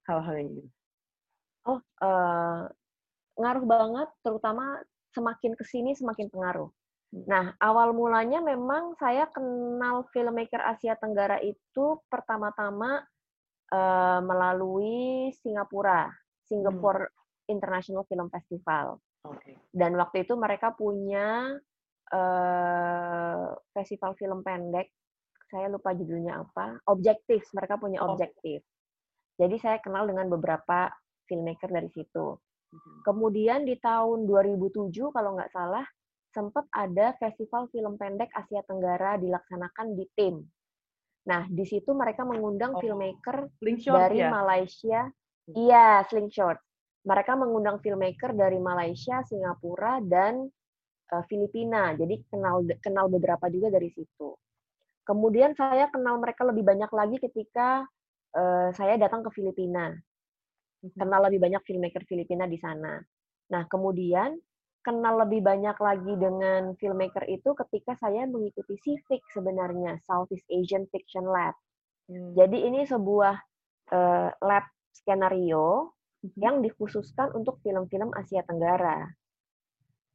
Hal-hal 0.09 0.35
yang 0.41 0.49
gitu. 0.57 0.71
Oh, 1.69 1.81
uh, 2.01 2.65
ngaruh 3.37 3.65
banget, 3.69 4.09
terutama 4.25 4.81
semakin 5.13 5.53
ke 5.53 5.65
sini 5.69 5.93
semakin 5.93 6.33
pengaruh. 6.33 6.73
Hmm. 7.11 7.27
Nah, 7.27 7.45
awal 7.59 7.91
mulanya 7.91 8.39
memang 8.39 8.95
saya 8.95 9.27
kenal 9.35 10.07
filmmaker 10.15 10.63
Asia 10.63 10.95
Tenggara 10.95 11.43
itu 11.43 11.99
pertama-tama 12.07 13.03
uh, 13.75 14.21
melalui 14.23 15.35
Singapura, 15.43 16.07
Singapore 16.47 17.11
hmm. 17.11 17.51
International 17.51 18.07
Film 18.07 18.31
Festival. 18.31 19.03
Okay. 19.27 19.59
Dan 19.75 19.99
waktu 19.99 20.25
itu 20.25 20.39
mereka 20.39 20.73
punya 20.73 21.59
uh, 22.15 23.49
festival 23.75 24.15
film 24.17 24.41
pendek, 24.47 24.89
saya 25.51 25.67
lupa 25.67 25.93
judulnya 25.93 26.47
apa, 26.47 26.79
objektif, 26.89 27.43
mereka 27.53 27.75
punya 27.77 28.01
oh. 28.07 28.15
objektif. 28.15 28.63
Jadi 29.35 29.57
saya 29.59 29.83
kenal 29.83 30.07
dengan 30.07 30.31
beberapa 30.31 30.89
filmmaker 31.27 31.69
dari 31.75 31.91
situ. 31.91 32.39
Mhm. 32.71 33.03
Kemudian 33.03 33.67
di 33.67 33.75
tahun 33.83 34.31
2007 34.31 34.95
kalau 35.11 35.35
nggak 35.35 35.51
salah 35.51 35.83
sempat 36.31 36.67
ada 36.71 37.15
festival 37.19 37.67
film 37.75 37.99
pendek 37.99 38.31
Asia 38.35 38.63
Tenggara 38.67 39.19
dilaksanakan 39.19 39.99
di 39.99 40.07
tim. 40.15 40.43
Nah, 41.27 41.45
di 41.51 41.65
situ 41.69 41.93
mereka 41.93 42.25
mengundang 42.25 42.79
oh, 42.79 42.81
filmmaker 42.81 43.51
dari 43.61 44.19
ya? 44.19 44.31
Malaysia. 44.33 45.01
Iya, 45.51 46.07
Slingshot. 46.07 46.59
Mereka 47.05 47.33
mengundang 47.35 47.83
filmmaker 47.83 48.33
dari 48.33 48.57
Malaysia, 48.63 49.21
Singapura, 49.27 49.99
dan 50.05 50.47
uh, 51.13 51.25
Filipina. 51.27 51.93
Jadi 51.99 52.25
kenal 52.31 52.65
kenal 52.81 53.07
beberapa 53.11 53.51
juga 53.51 53.69
dari 53.73 53.91
situ. 53.93 54.37
kemudian 55.01 55.59
saya 55.59 55.91
kenal 55.91 56.23
mereka 56.23 56.47
lebih 56.47 56.63
banyak 56.63 56.87
lagi 56.95 57.19
ketika 57.19 57.83
uh, 58.37 58.71
saya 58.71 58.95
datang 58.95 59.27
ke 59.27 59.31
Filipina. 59.35 59.91
Mhm. 60.87 60.95
Kenal 60.95 61.27
lebih 61.27 61.43
banyak 61.43 61.63
filmmaker 61.67 62.07
Filipina 62.07 62.47
di 62.47 62.61
sana. 62.63 63.03
Nah, 63.51 63.63
kemudian 63.67 64.39
kenal 64.81 65.21
lebih 65.27 65.45
banyak 65.45 65.77
lagi 65.77 66.15
dengan 66.17 66.73
filmmaker 66.77 67.29
itu 67.29 67.53
ketika 67.53 67.97
saya 68.01 68.25
mengikuti 68.25 68.81
CIFIC 68.81 69.21
sebenarnya, 69.37 70.01
Southeast 70.05 70.49
Asian 70.49 70.89
Fiction 70.89 71.29
Lab. 71.29 71.53
Hmm. 72.09 72.33
Jadi 72.33 72.65
ini 72.65 72.89
sebuah 72.89 73.35
uh, 73.93 74.29
lab 74.41 74.65
skenario 74.97 75.93
hmm. 76.25 76.37
yang 76.41 76.65
dikhususkan 76.65 77.37
untuk 77.37 77.61
film-film 77.61 78.11
Asia 78.17 78.41
Tenggara. 78.49 79.05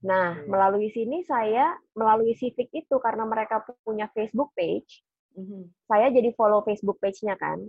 Nah, 0.06 0.38
hmm. 0.38 0.50
melalui 0.50 0.90
sini 0.90 1.22
saya 1.26 1.78
melalui 1.94 2.34
CIFIC 2.34 2.74
itu 2.74 2.96
karena 2.98 3.26
mereka 3.26 3.62
punya 3.86 4.10
Facebook 4.18 4.50
page, 4.58 5.06
hmm. 5.38 5.70
saya 5.86 6.10
jadi 6.10 6.34
follow 6.34 6.66
Facebook 6.66 6.98
page-nya 6.98 7.38
kan. 7.38 7.62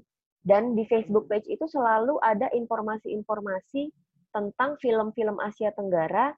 Dan 0.46 0.78
di 0.78 0.86
Facebook 0.86 1.26
page 1.26 1.50
itu 1.50 1.66
selalu 1.66 2.22
ada 2.22 2.46
informasi-informasi 2.54 3.90
tentang 4.30 4.78
film-film 4.78 5.42
Asia 5.42 5.74
Tenggara 5.74 6.30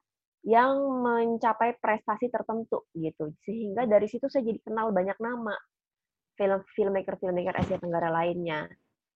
yang 0.47 1.03
mencapai 1.03 1.75
prestasi 1.79 2.31
tertentu 2.31 2.87
gitu. 2.95 3.35
Sehingga 3.43 3.83
dari 3.83 4.07
situ 4.07 4.31
saya 4.31 4.47
jadi 4.47 4.59
kenal 4.63 4.95
banyak 4.95 5.17
nama 5.19 5.55
film 6.39 6.63
filmmaker 6.71 7.19
filmmaker 7.19 7.55
Asia 7.59 7.75
Tenggara 7.75 8.07
lainnya. 8.07 8.63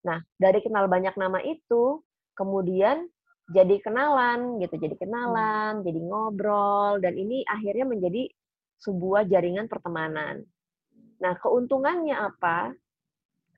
Nah, 0.03 0.19
dari 0.35 0.59
kenal 0.59 0.91
banyak 0.91 1.15
nama 1.15 1.39
itu, 1.39 2.03
kemudian 2.35 3.07
jadi 3.47 3.79
kenalan 3.79 4.59
gitu, 4.59 4.75
jadi 4.75 4.95
kenalan, 4.99 5.79
hmm. 5.79 5.83
jadi 5.87 5.99
ngobrol 6.03 6.99
dan 6.99 7.15
ini 7.15 7.47
akhirnya 7.47 7.87
menjadi 7.87 8.27
sebuah 8.83 9.31
jaringan 9.31 9.71
pertemanan. 9.71 10.43
Nah, 11.23 11.33
keuntungannya 11.39 12.19
apa? 12.19 12.75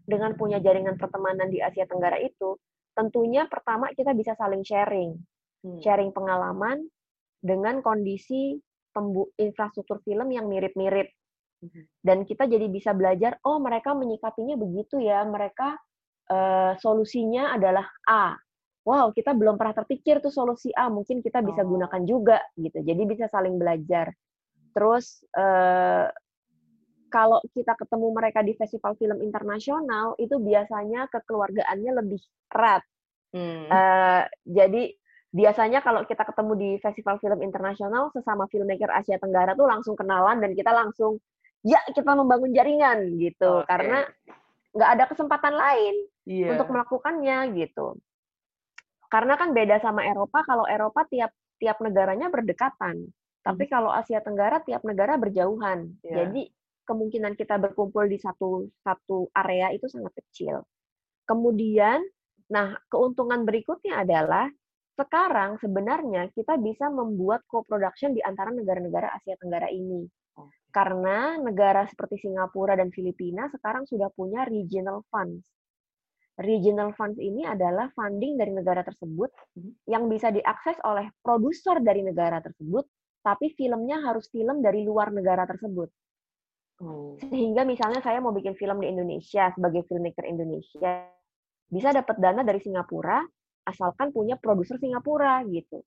Dengan 0.06 0.38
punya 0.38 0.62
jaringan 0.62 1.02
pertemanan 1.02 1.50
di 1.50 1.66
Asia 1.66 1.90
Tenggara 1.90 2.22
itu, 2.22 2.62
tentunya 2.94 3.50
pertama 3.50 3.90
kita 3.98 4.14
bisa 4.14 4.38
saling 4.38 4.62
sharing. 4.62 5.18
Hmm. 5.66 5.82
Sharing 5.82 6.14
pengalaman, 6.14 6.86
dengan 7.46 7.86
kondisi 7.86 8.58
infrastruktur 9.38 10.02
film 10.02 10.34
yang 10.34 10.50
mirip-mirip. 10.50 11.14
Mhm. 11.62 11.82
Dan 12.02 12.26
kita 12.26 12.50
jadi 12.50 12.66
bisa 12.72 12.98
belajar, 12.98 13.38
oh 13.46 13.62
mereka 13.62 13.94
menyikapinya 13.94 14.58
begitu 14.58 14.98
ya, 15.04 15.22
mereka 15.28 15.78
uh, 16.32 16.74
solusinya 16.82 17.54
adalah 17.54 17.86
A. 18.10 18.34
Wow, 18.86 19.10
kita 19.18 19.34
belum 19.34 19.58
pernah 19.58 19.74
terpikir 19.74 20.22
tuh 20.22 20.30
solusi 20.30 20.70
A, 20.74 20.90
mungkin 20.94 21.22
kita 21.22 21.42
bisa 21.42 21.66
oh. 21.66 21.70
gunakan 21.70 22.02
juga 22.06 22.38
gitu. 22.58 22.86
Jadi 22.86 23.02
bisa 23.06 23.26
saling 23.30 23.58
belajar. 23.58 24.14
Terus 24.78 25.26
uh, 25.34 26.06
kalau 27.10 27.40
kita 27.56 27.74
ketemu 27.80 28.08
mereka 28.12 28.44
di 28.46 28.54
festival 28.54 28.94
film 29.00 29.24
internasional, 29.24 30.14
itu 30.22 30.38
biasanya 30.38 31.08
kekeluargaannya 31.10 31.92
lebih 32.04 32.22
erat. 32.54 32.84
Hmm. 33.34 33.68
Uh, 33.68 34.24
jadi 34.48 34.96
biasanya 35.36 35.84
kalau 35.84 36.08
kita 36.08 36.24
ketemu 36.24 36.54
di 36.56 36.70
festival 36.80 37.20
film 37.20 37.44
internasional 37.44 38.08
sesama 38.16 38.48
filmmaker 38.48 38.88
Asia 38.88 39.20
Tenggara 39.20 39.52
tuh 39.52 39.68
langsung 39.68 40.00
kenalan 40.00 40.40
dan 40.40 40.56
kita 40.56 40.72
langsung 40.72 41.20
ya 41.60 41.76
kita 41.92 42.16
membangun 42.16 42.56
jaringan 42.56 43.20
gitu 43.20 43.60
okay. 43.60 43.68
karena 43.68 44.08
nggak 44.72 44.90
ada 44.96 45.04
kesempatan 45.12 45.56
lain 45.60 45.96
yeah. 46.24 46.56
untuk 46.56 46.72
melakukannya 46.72 47.52
gitu 47.52 48.00
karena 49.12 49.36
kan 49.36 49.52
beda 49.52 49.84
sama 49.84 50.08
Eropa 50.08 50.40
kalau 50.48 50.64
Eropa 50.72 51.04
tiap 51.12 51.36
tiap 51.60 51.84
negaranya 51.84 52.32
berdekatan 52.32 53.12
tapi 53.44 53.64
hmm. 53.68 53.72
kalau 53.76 53.92
Asia 53.92 54.24
Tenggara 54.24 54.64
tiap 54.64 54.88
negara 54.88 55.20
berjauhan 55.20 56.00
yeah. 56.00 56.24
jadi 56.24 56.48
kemungkinan 56.88 57.36
kita 57.36 57.60
berkumpul 57.60 58.08
di 58.08 58.24
satu 58.24 58.72
satu 58.88 59.28
area 59.36 59.76
itu 59.76 59.92
sangat 59.92 60.16
kecil 60.16 60.64
kemudian 61.28 62.00
nah 62.48 62.80
keuntungan 62.88 63.44
berikutnya 63.44 64.00
adalah 64.00 64.48
sekarang 64.96 65.60
sebenarnya 65.60 66.32
kita 66.32 66.56
bisa 66.56 66.88
membuat 66.88 67.44
co-production 67.52 68.16
di 68.16 68.24
antara 68.24 68.50
negara-negara 68.56 69.12
Asia 69.12 69.36
Tenggara 69.36 69.68
ini. 69.68 70.08
Karena 70.72 71.40
negara 71.40 71.88
seperti 71.88 72.28
Singapura 72.28 72.76
dan 72.76 72.92
Filipina 72.92 73.48
sekarang 73.48 73.88
sudah 73.88 74.12
punya 74.12 74.44
regional 74.44 75.08
funds. 75.08 75.48
Regional 76.36 76.92
funds 77.00 77.16
ini 77.16 77.48
adalah 77.48 77.88
funding 77.96 78.36
dari 78.36 78.52
negara 78.52 78.84
tersebut 78.84 79.32
mhm. 79.56 79.88
yang 79.88 80.12
bisa 80.12 80.36
diakses 80.36 80.76
oleh 80.84 81.08
produser 81.24 81.80
dari 81.80 82.04
negara 82.04 82.44
tersebut, 82.44 82.84
tapi 83.24 83.56
filmnya 83.56 84.04
harus 84.04 84.28
film 84.28 84.60
dari 84.60 84.84
luar 84.84 85.16
negara 85.16 85.48
tersebut. 85.48 85.88
Oh. 86.84 87.16
Sehingga 87.24 87.64
misalnya 87.64 88.04
saya 88.04 88.20
mau 88.20 88.36
bikin 88.36 88.60
film 88.60 88.84
di 88.84 88.92
Indonesia 88.92 89.48
sebagai 89.56 89.88
filmmaker 89.88 90.28
Indonesia, 90.28 91.08
bisa 91.72 91.96
dapat 91.96 92.20
dana 92.20 92.44
dari 92.44 92.60
Singapura, 92.60 93.24
asalkan 93.66 94.14
punya 94.14 94.38
produser 94.38 94.78
Singapura 94.78 95.42
gitu. 95.50 95.82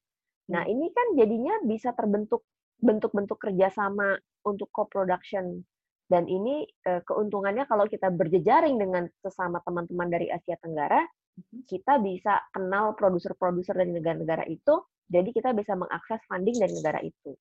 Nah 0.51 0.67
hmm. 0.67 0.73
ini 0.75 0.87
kan 0.93 1.07
jadinya 1.15 1.55
bisa 1.65 1.95
terbentuk 1.95 2.45
bentuk-bentuk 2.79 3.39
kerjasama 3.43 4.19
untuk 4.47 4.71
co-production 4.71 5.67
dan 6.09 6.25
ini 6.25 6.65
eh, 6.89 7.05
keuntungannya 7.05 7.69
kalau 7.69 7.85
kita 7.85 8.09
berjejaring 8.09 8.81
dengan 8.81 9.05
sesama 9.21 9.61
teman-teman 9.61 10.09
dari 10.09 10.33
Asia 10.33 10.57
Tenggara, 10.57 11.05
hmm. 11.05 11.69
kita 11.69 12.01
bisa 12.01 12.41
kenal 12.49 12.97
produser-produser 12.97 13.77
dari 13.77 13.93
negara-negara 13.93 14.49
itu, 14.49 14.89
jadi 15.05 15.29
kita 15.29 15.53
bisa 15.53 15.77
mengakses 15.77 16.25
funding 16.25 16.57
dari 16.57 16.73
negara 16.73 17.01
itu. 17.05 17.33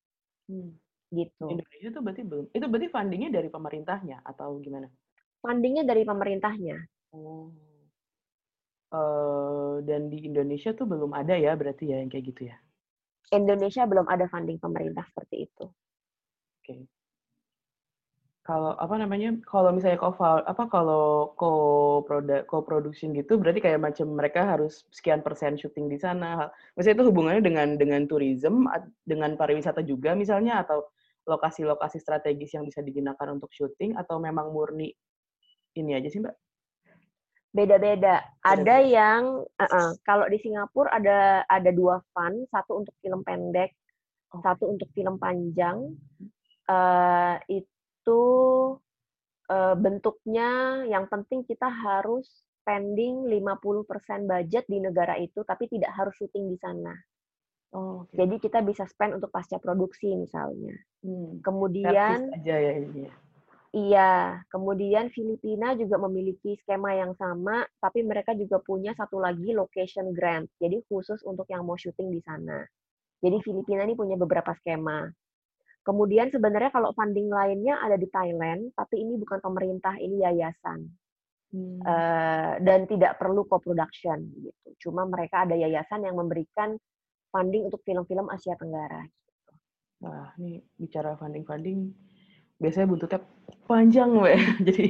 Hmm. 0.52 0.76
Gitu. 1.08 1.47
Indonesia 1.47 1.88
itu 1.95 2.02
berarti 2.04 2.23
belum, 2.28 2.45
itu 2.52 2.65
berarti 2.67 2.88
fundingnya 2.91 3.32
dari 3.32 3.47
pemerintahnya 3.47 4.17
atau 4.28 4.60
gimana? 4.60 4.91
Fundingnya 5.39 5.88
dari 5.88 6.04
pemerintahnya. 6.04 6.78
Oh. 7.15 7.47
Uh, 8.91 9.37
dan 9.84 10.10
di 10.10 10.26
Indonesia 10.26 10.74
tuh 10.74 10.88
belum 10.90 11.13
ada 11.13 11.36
ya 11.36 11.54
berarti 11.54 11.92
ya 11.92 12.02
yang 12.02 12.10
kayak 12.10 12.26
gitu 12.34 12.50
ya? 12.50 12.58
Indonesia 13.36 13.84
belum 13.84 14.08
ada 14.08 14.26
funding 14.32 14.58
pemerintah 14.58 15.04
seperti 15.12 15.52
itu. 15.52 15.66
Oke. 15.68 16.63
Okay. 16.63 16.82
Kalau 18.48 18.80
apa 18.80 18.96
namanya? 18.96 19.36
Kalau 19.44 19.76
misalnya 19.76 20.00
co 20.00 20.16
apa 20.24 20.63
kalau 20.72 21.36
co 21.36 21.52
co 22.48 22.58
production 22.63 23.12
gitu 23.12 23.36
berarti 23.36 23.60
kayak 23.60 23.84
macam 23.84 24.08
mereka 24.16 24.48
harus 24.48 24.88
sekian 24.96 25.20
persen 25.20 25.60
syuting 25.60 25.92
di 25.92 26.00
sana. 26.00 26.48
Misalnya 26.80 27.04
itu 27.04 27.06
hubungannya 27.12 27.44
dengan 27.44 27.68
dengan 27.76 28.08
tourism 28.08 28.63
dengan 29.04 29.36
pariwisata 29.36 29.84
juga 29.84 30.16
misalnya 30.16 30.63
atau 30.63 30.88
lokasi-lokasi 31.28 32.00
strategis 32.00 32.56
yang 32.56 32.63
bisa 32.63 32.80
digunakan 32.80 33.28
untuk 33.36 33.52
syuting 33.52 34.00
atau 34.00 34.16
memang 34.16 34.56
murni 34.56 34.96
ini 35.76 35.92
aja 36.00 36.08
sih, 36.08 36.24
Mbak? 36.24 36.46
Beda-beda. 37.58 38.22
Ada 38.46 38.78
yang 38.86 39.41
uh 39.41 39.65
-uh, 39.65 39.89
kalau 40.06 40.30
di 40.30 40.38
Singapura 40.38 40.93
ada 40.93 41.41
ada 41.50 41.72
dua 41.74 41.98
fund, 42.13 42.46
satu 42.54 42.86
untuk 42.86 42.93
film 43.02 43.26
pendek, 43.26 43.74
oh. 44.38 44.41
satu 44.46 44.70
untuk 44.70 44.93
film 44.93 45.17
panjang. 45.17 45.98
Uh, 46.67 47.39
itu 47.50 48.22
uh, 49.50 49.76
bentuknya 49.80 50.84
yang 50.86 51.08
penting 51.08 51.48
kita 51.48 51.65
harus 51.65 52.28
spending 52.67 53.24
50% 53.32 54.28
budget 54.28 54.67
di 54.67 54.84
negara 54.84 55.15
itu 55.15 55.39
tapi 55.48 55.72
tidak 55.72 55.96
harus 55.96 56.12
syuting 56.20 56.52
di 56.52 56.60
sana. 56.60 56.91
Oh, 57.72 58.04
okay. 58.04 58.24
Jadi 58.24 58.36
kita 58.43 58.60
bisa 58.63 58.84
spend 58.88 59.15
untuk 59.15 59.32
pasca 59.32 59.60
produksi 59.60 60.12
misalnya. 60.15 60.76
Hmm. 61.04 61.39
Kemudian 61.39 62.32
aja 62.36 62.56
ya 62.60 62.74
ini. 62.80 63.08
Ya. 63.67 63.77
Iya, 63.77 64.12
kemudian 64.47 65.12
Filipina 65.12 65.75
juga 65.75 65.99
memiliki 66.08 66.56
skema 66.63 66.95
yang 66.95 67.13
sama, 67.19 67.67
tapi 67.84 68.01
mereka 68.01 68.32
juga 68.34 68.63
punya 68.63 68.95
satu 68.95 69.19
lagi 69.19 69.51
location 69.51 70.15
grant, 70.15 70.47
jadi 70.58 70.80
khusus 70.88 71.19
untuk 71.27 71.45
yang 71.51 71.67
mau 71.67 71.75
syuting 71.75 72.10
di 72.10 72.23
sana. 72.23 72.63
Jadi 73.19 73.38
Filipina 73.43 73.84
ini 73.84 73.97
punya 73.97 74.15
beberapa 74.15 74.56
skema. 74.62 75.10
Kemudian 75.84 76.27
sebenarnya 76.32 76.71
kalau 76.71 76.91
funding 76.91 77.32
lainnya 77.32 77.80
ada 77.80 77.95
di 77.95 78.08
Thailand, 78.12 78.75
tapi 78.75 79.03
ini 79.03 79.15
bukan 79.19 79.39
pemerintah, 79.39 79.95
ini 79.99 80.19
yayasan. 80.19 80.84
Hmm. 81.47 81.80
Uh, 81.80 82.60
dan 82.60 82.84
tidak 82.91 83.15
perlu 83.15 83.47
co-production 83.47 84.19
gitu. 84.36 84.67
Cuma 84.84 85.08
mereka 85.08 85.47
ada 85.47 85.56
yayasan 85.56 86.03
yang 86.03 86.19
memberikan 86.19 86.75
funding 87.32 87.71
untuk 87.71 87.80
film-film 87.88 88.27
Asia 88.27 88.60
Tenggara. 88.60 88.99
Gitu. 89.08 89.53
Wah, 90.03 90.36
ini 90.43 90.60
bicara 90.75 91.15
funding-funding, 91.15 91.80
biasanya 92.58 92.88
buntutnya 92.89 93.20
panjang, 93.65 94.10
Mbak. 94.13 94.38
Jadi 94.67 94.86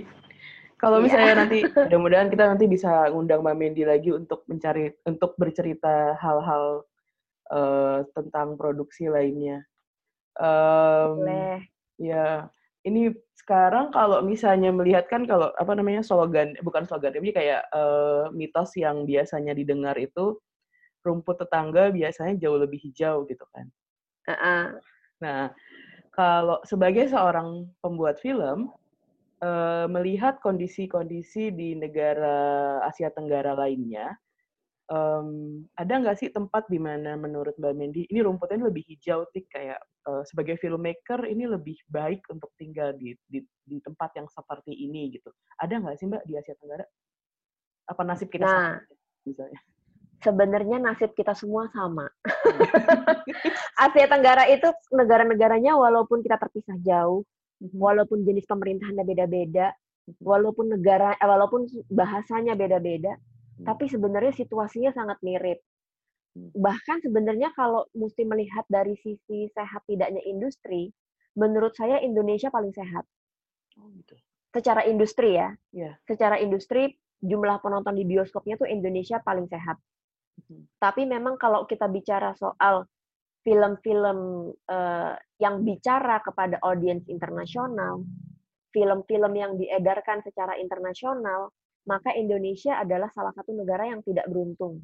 kalau 0.77 1.01
iya. 1.01 1.05
misalnya 1.09 1.27
yeah. 1.33 1.39
nanti 1.41 1.59
mudah-mudahan 1.65 2.29
kita 2.29 2.43
nanti 2.45 2.65
bisa 2.69 2.91
ngundang 3.09 3.41
Mbak 3.41 3.57
Mendy 3.57 3.83
lagi 3.83 4.09
untuk 4.13 4.45
mencari 4.45 4.93
untuk 5.09 5.33
bercerita 5.35 6.13
hal-hal 6.21 6.85
uh, 7.49 8.05
tentang 8.13 8.55
produksi 8.55 9.09
lainnya. 9.09 9.65
Um, 10.37 11.25
Boleh. 11.25 11.65
Ya, 11.97 12.45
ini 12.85 13.09
sekarang 13.41 13.89
kalau 13.89 14.21
misalnya 14.21 14.69
melihat 14.69 15.09
kan 15.09 15.25
kalau 15.25 15.49
apa 15.57 15.73
namanya 15.73 16.05
slogan 16.05 16.53
bukan 16.61 16.85
slogan 16.85 17.15
tapi 17.15 17.33
kayak 17.33 17.65
uh, 17.73 18.29
mitos 18.29 18.77
yang 18.77 19.01
biasanya 19.07 19.57
didengar 19.57 19.97
itu 19.97 20.37
rumput 21.01 21.41
tetangga 21.41 21.89
biasanya 21.89 22.37
jauh 22.37 22.59
lebih 22.61 22.77
hijau 22.85 23.25
gitu 23.25 23.45
kan. 23.49 23.65
Uh 24.27 24.31
-uh. 24.35 24.63
Nah, 25.23 25.49
kalau 26.17 26.57
sebagai 26.65 27.05
seorang 27.13 27.69
pembuat 27.77 28.17
film, 28.17 28.73
uh, 29.45 29.85
melihat 29.85 30.41
kondisi-kondisi 30.41 31.53
di 31.53 31.77
negara 31.77 32.81
Asia 32.81 33.13
Tenggara 33.13 33.53
lainnya, 33.53 34.17
um, 34.89 35.61
ada 35.77 35.93
nggak 36.01 36.17
sih 36.17 36.29
tempat 36.33 36.65
di 36.73 36.81
mana 36.81 37.13
menurut 37.13 37.53
Mbak 37.61 37.73
Mendy 37.77 38.03
ini 38.09 38.19
rumputnya 38.25 38.65
lebih 38.65 38.81
hijau 38.89 39.29
tik 39.29 39.45
kayak 39.53 39.77
uh, 40.09 40.25
sebagai 40.25 40.57
filmmaker 40.57 41.21
ini 41.29 41.45
lebih 41.45 41.77
baik 41.85 42.25
untuk 42.33 42.49
tinggal 42.57 42.97
di, 42.97 43.13
di 43.29 43.45
di 43.67 43.77
tempat 43.85 44.17
yang 44.17 44.25
seperti 44.25 44.73
ini 44.73 45.13
gitu. 45.13 45.29
Ada 45.61 45.77
nggak 45.77 45.95
sih 46.01 46.09
Mbak 46.09 46.23
di 46.25 46.33
Asia 46.33 46.57
Tenggara? 46.57 46.85
Apa 47.87 48.01
nasib 48.03 48.33
kita 48.33 48.43
nah, 48.43 48.81
sama 48.81 48.81
misalnya? 49.21 49.59
Sebenarnya 50.17 50.81
nasib 50.81 51.13
kita 51.13 51.37
semua 51.37 51.69
sama. 51.69 52.09
Asia 53.85 54.07
Tenggara 54.09 54.49
itu 54.49 54.65
negara-negaranya 54.89 55.77
walaupun 55.77 56.25
kita 56.25 56.41
terpisah 56.41 56.77
jauh, 56.81 57.21
mhm. 57.61 57.77
walaupun 57.77 58.25
jenis 58.25 58.49
pemerintahannya 58.49 59.05
beda-beda, 59.05 59.73
mhm. 60.09 60.21
walaupun 60.25 60.73
negara 60.73 61.13
eh, 61.13 61.27
walaupun 61.29 61.69
bahasanya 61.93 62.57
beda-beda, 62.57 63.13
Hmm. 63.57 63.65
Tapi 63.65 63.89
sebenarnya 63.89 64.33
situasinya 64.37 64.93
sangat 64.93 65.17
mirip. 65.25 65.59
Bahkan 66.37 67.01
sebenarnya 67.01 67.49
kalau 67.57 67.89
mesti 67.97 68.21
melihat 68.21 68.61
dari 68.69 68.93
sisi 69.01 69.49
sehat 69.49 69.81
tidaknya 69.89 70.21
industri, 70.21 70.93
menurut 71.33 71.73
saya 71.73 71.97
Indonesia 71.97 72.53
paling 72.53 72.69
sehat. 72.77 73.09
Oh, 73.81 73.89
gitu. 73.97 74.13
Secara 74.53 74.85
industri 74.85 75.33
ya. 75.33 75.57
Yeah. 75.73 75.97
Secara 76.05 76.37
industri 76.37 76.93
jumlah 77.25 77.57
penonton 77.65 77.97
di 77.97 78.05
bioskopnya 78.05 78.61
tuh 78.61 78.69
Indonesia 78.69 79.17
paling 79.25 79.49
sehat. 79.49 79.81
Hmm. 80.45 80.69
Tapi 80.77 81.09
memang 81.09 81.35
kalau 81.41 81.65
kita 81.65 81.89
bicara 81.89 82.37
soal 82.37 82.85
film-film 83.41 84.51
uh, 84.67 85.13
yang 85.39 85.63
bicara 85.63 86.19
kepada 86.19 86.59
audiens 86.61 87.07
internasional, 87.07 88.03
film-film 88.75 89.33
yang 89.33 89.55
diedarkan 89.55 90.19
secara 90.21 90.59
internasional, 90.59 91.49
maka 91.87 92.11
Indonesia 92.13 92.75
adalah 92.77 93.07
salah 93.15 93.31
satu 93.31 93.55
negara 93.55 93.87
yang 93.87 94.03
tidak 94.03 94.27
beruntung. 94.27 94.83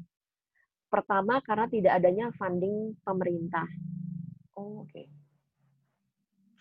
Pertama, 0.88 1.44
karena 1.44 1.68
tidak 1.68 1.92
adanya 2.00 2.26
funding 2.40 2.96
pemerintah. 3.04 3.68
Oh, 4.56 4.86
oke. 4.86 4.90
Okay. 4.90 5.06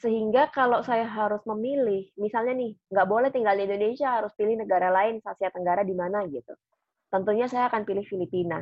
Sehingga 0.04 0.52
kalau 0.52 0.84
saya 0.84 1.08
harus 1.08 1.40
memilih, 1.48 2.12
misalnya 2.20 2.52
nih, 2.60 2.76
nggak 2.92 3.08
boleh 3.08 3.32
tinggal 3.32 3.56
di 3.56 3.64
Indonesia, 3.64 4.20
harus 4.20 4.36
pilih 4.36 4.60
negara 4.60 4.92
lain, 4.92 5.24
Asia 5.24 5.48
Tenggara 5.48 5.88
di 5.88 5.96
mana 5.96 6.28
gitu. 6.28 6.52
Tentunya 7.08 7.48
saya 7.48 7.72
akan 7.72 7.88
pilih 7.88 8.04
Filipina. 8.04 8.60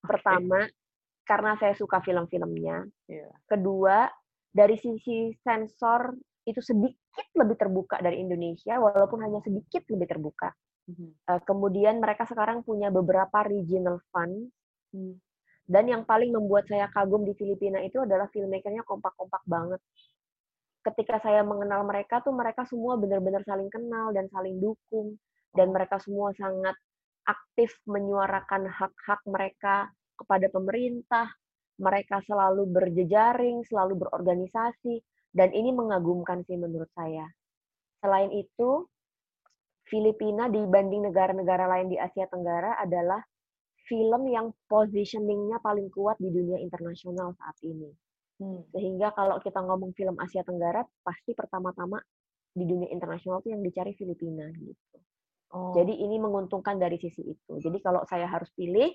Pertama, 0.00 0.66
karena 1.28 1.54
saya 1.60 1.74
suka 1.76 2.02
film-filmnya. 2.02 2.88
Yeah. 3.06 3.30
Kedua, 3.46 4.08
dari 4.50 4.74
sisi 4.80 5.30
sensor 5.44 6.16
itu 6.48 6.58
sedikit 6.58 7.26
lebih 7.36 7.56
terbuka 7.60 8.00
dari 8.02 8.18
Indonesia, 8.18 8.80
walaupun 8.80 9.22
hanya 9.22 9.38
sedikit 9.44 9.86
lebih 9.92 10.08
terbuka. 10.10 10.50
Uh, 10.90 11.38
kemudian 11.46 12.02
mereka 12.02 12.26
sekarang 12.26 12.66
punya 12.66 12.90
beberapa 12.90 13.46
regional 13.46 14.02
fund. 14.10 14.50
Hmm. 14.90 15.14
Dan 15.70 15.86
yang 15.86 16.02
paling 16.02 16.34
membuat 16.34 16.66
saya 16.66 16.90
kagum 16.90 17.22
di 17.22 17.30
Filipina 17.38 17.78
itu 17.78 18.02
adalah 18.02 18.26
filmmakernya 18.34 18.82
kompak-kompak 18.82 19.38
banget. 19.46 19.78
Ketika 20.82 21.22
saya 21.22 21.46
mengenal 21.46 21.86
mereka 21.86 22.18
tuh 22.26 22.34
mereka 22.34 22.66
semua 22.66 22.98
benar-benar 22.98 23.46
saling 23.46 23.70
kenal 23.70 24.10
dan 24.10 24.26
saling 24.34 24.58
dukung 24.58 25.14
dan 25.54 25.70
mereka 25.70 26.02
semua 26.02 26.34
sangat 26.34 26.74
aktif 27.30 27.70
menyuarakan 27.86 28.66
hak-hak 28.66 29.20
mereka 29.30 29.94
kepada 30.18 30.50
pemerintah. 30.50 31.30
Mereka 31.80 32.26
selalu 32.28 32.68
berjejaring, 32.68 33.64
selalu 33.64 34.04
berorganisasi 34.04 35.00
dan 35.32 35.48
ini 35.54 35.72
mengagumkan 35.72 36.44
sih 36.44 36.60
menurut 36.60 36.90
saya. 36.92 37.24
Selain 38.04 38.28
itu, 38.34 38.84
Filipina 39.88 40.52
dibanding 40.52 41.08
negara-negara 41.08 41.64
lain 41.66 41.88
di 41.88 41.96
Asia 41.96 42.28
Tenggara 42.28 42.76
adalah 42.76 43.24
film 43.88 44.28
yang 44.30 44.54
positioningnya 44.70 45.58
paling 45.64 45.90
kuat 45.90 46.20
di 46.20 46.30
dunia 46.30 46.60
internasional 46.62 47.34
saat 47.34 47.56
ini. 47.66 47.90
Hmm. 48.38 48.62
Sehingga 48.70 49.10
kalau 49.16 49.42
kita 49.42 49.58
ngomong 49.58 49.96
film 49.98 50.14
Asia 50.22 50.46
Tenggara, 50.46 50.86
pasti 51.02 51.34
pertama-tama 51.34 51.98
di 52.54 52.64
dunia 52.66 52.88
internasional 52.92 53.42
itu 53.42 53.50
yang 53.50 53.62
dicari 53.62 53.92
Filipina 53.98 54.46
gitu. 54.54 54.96
Oh. 55.50 55.74
Jadi 55.74 55.98
ini 55.98 56.16
menguntungkan 56.22 56.78
dari 56.78 56.98
sisi 56.98 57.26
itu. 57.26 57.52
Jadi 57.58 57.82
kalau 57.82 58.06
saya 58.06 58.30
harus 58.30 58.50
pilih, 58.54 58.90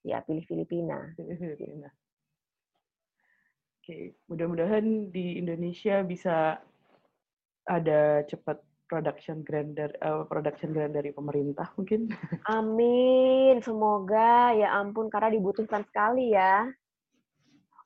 ya 0.00 0.24
pilih 0.24 0.44
Filipina. 0.48 1.12
Filipina. 1.16 1.92
Oke, 3.80 4.16
mudah-mudahan 4.28 5.12
di 5.12 5.40
Indonesia 5.40 6.00
bisa 6.04 6.60
ada 7.68 8.24
cepat 8.24 8.60
production 8.90 9.46
grant 9.46 9.78
dari 9.78 9.94
uh, 10.02 10.26
production 10.26 10.74
grant 10.74 10.96
dari 10.96 11.14
pemerintah 11.14 11.70
mungkin. 11.78 12.10
Amin, 12.50 13.62
semoga 13.62 14.50
ya 14.56 14.74
ampun 14.82 15.06
karena 15.06 15.30
dibutuhkan 15.30 15.86
sekali 15.86 16.34
ya. 16.34 16.66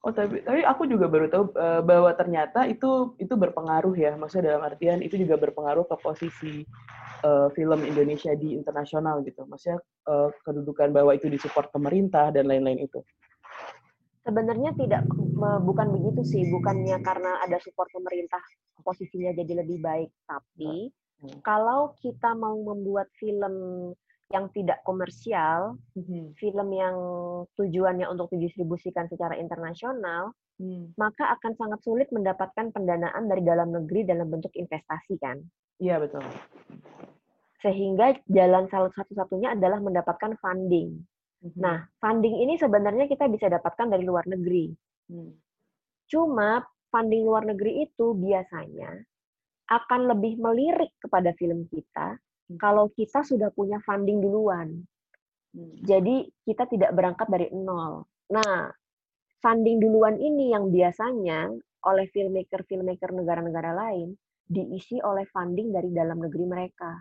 Oh 0.05 0.13
tapi 0.13 0.45
tapi 0.45 0.61
aku 0.61 0.85
juga 0.85 1.09
baru 1.09 1.33
tahu 1.33 1.57
uh, 1.57 1.81
bahwa 1.81 2.13
ternyata 2.13 2.69
itu 2.69 3.17
itu 3.17 3.33
berpengaruh 3.41 3.97
ya, 3.97 4.13
maksudnya 4.21 4.53
dalam 4.53 4.69
artian 4.69 5.01
itu 5.01 5.17
juga 5.17 5.41
berpengaruh 5.41 5.89
ke 5.89 5.97
posisi 6.05 6.61
uh, 7.25 7.49
film 7.57 7.81
Indonesia 7.89 8.37
di 8.37 8.53
internasional 8.53 9.25
gitu, 9.25 9.49
maksudnya 9.49 9.81
uh, 10.05 10.29
kedudukan 10.45 10.93
bahwa 10.93 11.17
itu 11.17 11.33
disupport 11.33 11.73
pemerintah 11.73 12.29
dan 12.37 12.53
lain-lain 12.53 12.85
itu. 12.85 13.01
Sebenarnya 14.29 14.77
tidak 14.77 15.09
bukan 15.65 15.97
begitu 15.97 16.21
sih, 16.21 16.53
bukannya 16.53 17.01
karena 17.01 17.41
ada 17.41 17.57
support 17.65 17.89
pemerintah 17.89 18.41
posisinya 18.85 19.33
jadi 19.33 19.65
lebih 19.65 19.81
baik, 19.81 20.13
tapi 20.29 20.93
hmm. 21.25 21.41
kalau 21.41 21.97
kita 22.05 22.37
mau 22.37 22.61
membuat 22.61 23.09
film 23.17 23.57
yang 24.35 24.51
tidak 24.51 24.83
komersial, 24.83 25.79
hmm. 25.95 26.35
film 26.35 26.69
yang 26.75 26.97
tujuannya 27.55 28.11
untuk 28.11 28.27
didistribusikan 28.35 29.07
secara 29.07 29.39
internasional, 29.39 30.35
hmm. 30.59 30.99
maka 30.99 31.39
akan 31.39 31.55
sangat 31.55 31.81
sulit 31.87 32.11
mendapatkan 32.11 32.75
pendanaan 32.75 33.31
dari 33.31 33.47
dalam 33.47 33.71
negeri 33.71 34.03
dalam 34.03 34.27
bentuk 34.27 34.51
investasi 34.59 35.15
kan? 35.23 35.39
Iya 35.79 36.03
betul. 36.03 36.27
Sehingga 37.63 38.19
jalan 38.27 38.67
salah 38.69 38.91
satu-satunya 38.91 39.55
adalah 39.55 39.79
mendapatkan 39.79 40.35
funding. 40.43 40.99
Mhm. 41.45 41.61
Nah, 41.61 41.87
funding 42.03 42.43
ini 42.43 42.59
sebenarnya 42.59 43.07
kita 43.07 43.31
bisa 43.31 43.47
dapatkan 43.47 43.95
dari 43.95 44.03
luar 44.03 44.27
negeri. 44.27 44.75
Hmm. 45.15 45.31
Cuma 46.11 46.61
funding 46.91 47.23
luar 47.23 47.47
negeri 47.47 47.87
itu 47.87 48.19
biasanya 48.19 48.99
akan 49.65 50.01
lebih 50.13 50.37
melirik 50.37 50.93
kepada 51.01 51.33
film 51.41 51.65
kita 51.73 52.15
hmm. 52.15 52.34
Kalau 52.61 52.93
kita 52.93 53.25
sudah 53.25 53.49
punya 53.53 53.81
funding 53.83 54.21
duluan. 54.21 54.85
Hmm. 55.55 55.75
Jadi 55.81 56.29
kita 56.45 56.69
tidak 56.69 56.91
berangkat 56.93 57.27
dari 57.31 57.49
nol. 57.55 58.05
Nah, 58.33 58.69
funding 59.41 59.81
duluan 59.81 60.17
ini 60.19 60.53
yang 60.53 60.69
biasanya 60.69 61.53
oleh 61.85 62.07
filmmaker-filmmaker 62.11 63.13
negara-negara 63.13 63.77
lain 63.77 64.17
diisi 64.45 65.01
oleh 65.01 65.25
funding 65.29 65.73
dari 65.73 65.89
dalam 65.93 66.21
negeri 66.21 66.45
mereka 66.45 66.93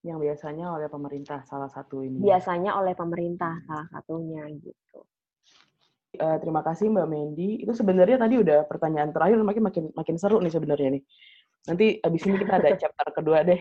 yang 0.00 0.16
biasanya 0.16 0.72
oleh 0.72 0.88
pemerintah 0.88 1.44
salah 1.44 1.68
satu 1.68 2.00
ini. 2.00 2.24
Biasanya 2.24 2.76
oleh 2.80 2.96
pemerintah 2.96 3.60
salah 3.68 3.88
satunya 3.92 4.48
gitu. 4.48 5.04
Uh, 6.16 6.36
terima 6.40 6.64
kasih 6.64 6.90
Mbak 6.90 7.06
Mendy. 7.06 7.62
Itu 7.62 7.76
sebenarnya 7.76 8.16
tadi 8.16 8.40
udah 8.40 8.64
pertanyaan 8.66 9.12
terakhir, 9.12 9.38
makin 9.44 9.62
makin 9.62 9.84
makin 9.92 10.16
seru 10.16 10.40
nih 10.40 10.52
sebenarnya 10.52 10.88
nih. 10.98 11.02
Nanti 11.68 12.00
abis 12.00 12.22
ini 12.24 12.36
kita 12.40 12.60
ada 12.60 12.70
chapter 12.80 13.08
kedua 13.12 13.44
deh. 13.44 13.60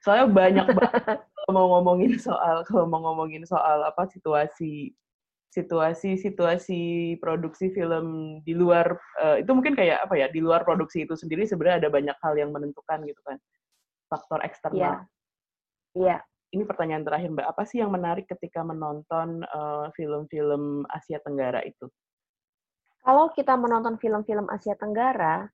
Soalnya 0.00 0.26
banyak 0.30 0.66
banget 0.76 1.18
kalau 1.44 1.50
mau 1.52 1.66
ngomongin 1.76 2.16
soal 2.16 2.64
kalau 2.68 2.84
mau 2.88 3.00
ngomongin 3.04 3.44
soal 3.44 3.84
apa 3.84 4.08
situasi 4.08 4.92
situasi 5.54 6.18
situasi 6.18 6.82
produksi 7.22 7.70
film 7.70 8.38
di 8.42 8.58
luar 8.58 8.98
uh, 9.22 9.38
itu 9.38 9.54
mungkin 9.54 9.78
kayak 9.78 10.02
apa 10.02 10.18
ya 10.18 10.26
di 10.26 10.42
luar 10.42 10.66
produksi 10.66 11.06
itu 11.06 11.14
sendiri 11.14 11.46
sebenarnya 11.46 11.86
ada 11.86 11.90
banyak 11.94 12.16
hal 12.18 12.34
yang 12.34 12.50
menentukan 12.50 13.06
gitu 13.06 13.20
kan 13.22 13.38
faktor 14.10 14.42
eksternal. 14.42 14.78
Yeah. 14.78 14.98
Iya. 15.94 16.16
Ini 16.54 16.70
pertanyaan 16.70 17.02
terakhir 17.02 17.34
Mbak, 17.34 17.48
apa 17.50 17.62
sih 17.66 17.82
yang 17.82 17.90
menarik 17.90 18.30
ketika 18.30 18.62
menonton 18.62 19.42
film 19.98 20.22
film-film 20.30 20.86
Asia 20.86 21.18
Tenggara 21.18 21.66
itu? 21.66 21.90
Kalau 23.02 23.26
kita 23.34 23.58
menonton 23.58 23.98
film-film 23.98 24.46
Asia 24.46 24.78
Tenggara, 24.78 25.50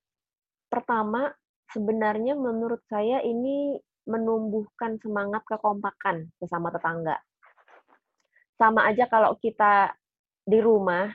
pertama 0.68 1.32
sebenarnya 1.74 2.34
menurut 2.34 2.82
saya 2.90 3.22
ini 3.22 3.78
menumbuhkan 4.08 4.98
semangat 4.98 5.46
kekompakan 5.46 6.30
bersama 6.40 6.72
tetangga. 6.74 7.16
Sama 8.58 8.90
aja 8.90 9.06
kalau 9.06 9.38
kita 9.38 9.94
di 10.44 10.58
rumah, 10.58 11.08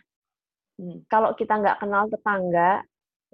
hmm. 0.80 1.06
kalau 1.12 1.36
kita 1.36 1.60
nggak 1.60 1.78
kenal 1.84 2.08
tetangga, 2.08 2.82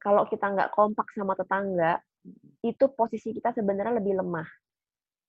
kalau 0.01 0.25
kita 0.27 0.45
nggak 0.51 0.71
kompak 0.73 1.07
sama 1.13 1.37
tetangga, 1.37 2.01
hmm. 2.25 2.65
itu 2.65 2.85
posisi 2.91 3.31
kita 3.31 3.53
sebenarnya 3.53 4.01
lebih 4.01 4.19
lemah. 4.19 4.47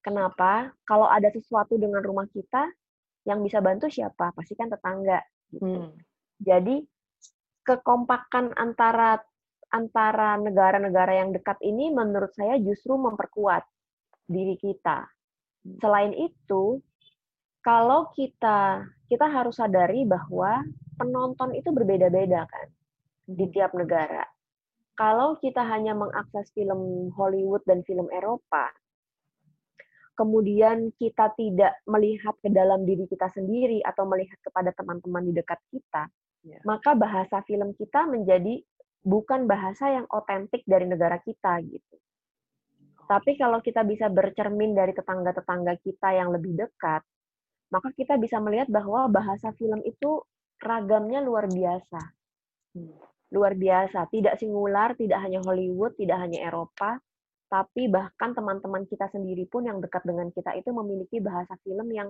Kenapa? 0.02 0.72
Kalau 0.82 1.06
ada 1.06 1.30
sesuatu 1.30 1.78
dengan 1.78 2.02
rumah 2.02 2.26
kita, 2.26 2.66
yang 3.22 3.38
bisa 3.42 3.62
bantu 3.62 3.86
siapa? 3.86 4.34
Pasti 4.34 4.58
kan 4.58 4.66
tetangga. 4.66 5.22
Gitu. 5.46 5.62
Hmm. 5.62 5.94
Jadi 6.42 6.82
kekompakan 7.62 8.58
antara 8.58 9.22
antara 9.72 10.36
negara-negara 10.36 11.24
yang 11.24 11.32
dekat 11.32 11.56
ini 11.64 11.88
menurut 11.88 12.30
saya 12.36 12.60
justru 12.60 12.94
memperkuat 12.94 13.64
diri 14.28 14.60
kita. 14.60 15.08
Selain 15.80 16.12
itu, 16.12 16.78
kalau 17.64 18.12
kita 18.12 18.84
kita 19.08 19.26
harus 19.28 19.56
sadari 19.56 20.04
bahwa 20.04 20.60
penonton 21.00 21.56
itu 21.56 21.72
berbeda-beda 21.72 22.44
kan 22.44 22.68
di 23.24 23.48
tiap 23.48 23.72
negara. 23.72 24.28
Kalau 24.92 25.40
kita 25.40 25.64
hanya 25.64 25.96
mengakses 25.96 26.52
film 26.52 27.08
Hollywood 27.16 27.64
dan 27.64 27.80
film 27.88 28.12
Eropa, 28.12 28.68
kemudian 30.12 30.92
kita 31.00 31.32
tidak 31.34 31.80
melihat 31.88 32.36
ke 32.44 32.52
dalam 32.52 32.84
diri 32.84 33.08
kita 33.08 33.32
sendiri 33.32 33.80
atau 33.80 34.04
melihat 34.04 34.36
kepada 34.44 34.68
teman-teman 34.76 35.24
di 35.24 35.32
dekat 35.32 35.58
kita, 35.72 36.12
yeah. 36.44 36.60
maka 36.68 36.92
bahasa 36.92 37.40
film 37.48 37.72
kita 37.72 38.04
menjadi 38.04 38.60
bukan 39.02 39.50
bahasa 39.50 39.90
yang 39.90 40.06
otentik 40.08 40.62
dari 40.62 40.86
negara 40.86 41.18
kita 41.18 41.58
gitu. 41.66 41.96
Tapi 43.10 43.34
kalau 43.34 43.58
kita 43.58 43.82
bisa 43.82 44.06
bercermin 44.08 44.72
dari 44.72 44.94
tetangga-tetangga 44.94 45.74
kita 45.82 46.16
yang 46.16 46.30
lebih 46.30 46.54
dekat, 46.54 47.02
maka 47.74 47.88
kita 47.92 48.16
bisa 48.16 48.38
melihat 48.38 48.70
bahwa 48.70 49.10
bahasa 49.10 49.50
film 49.58 49.82
itu 49.82 50.22
ragamnya 50.62 51.18
luar 51.20 51.50
biasa. 51.50 52.00
Hmm. 52.78 52.94
Luar 53.34 53.58
biasa, 53.58 54.06
tidak 54.12 54.38
singular, 54.38 54.94
tidak 54.94 55.18
hanya 55.18 55.42
Hollywood, 55.42 55.98
tidak 55.98 56.20
hanya 56.22 56.46
Eropa, 56.46 57.02
tapi 57.50 57.90
bahkan 57.90 58.32
teman-teman 58.32 58.86
kita 58.88 59.10
sendiri 59.12 59.44
pun 59.50 59.66
yang 59.66 59.82
dekat 59.82 60.04
dengan 60.08 60.30
kita 60.32 60.56
itu 60.56 60.70
memiliki 60.72 61.20
bahasa 61.20 61.58
film 61.66 61.90
yang 61.92 62.08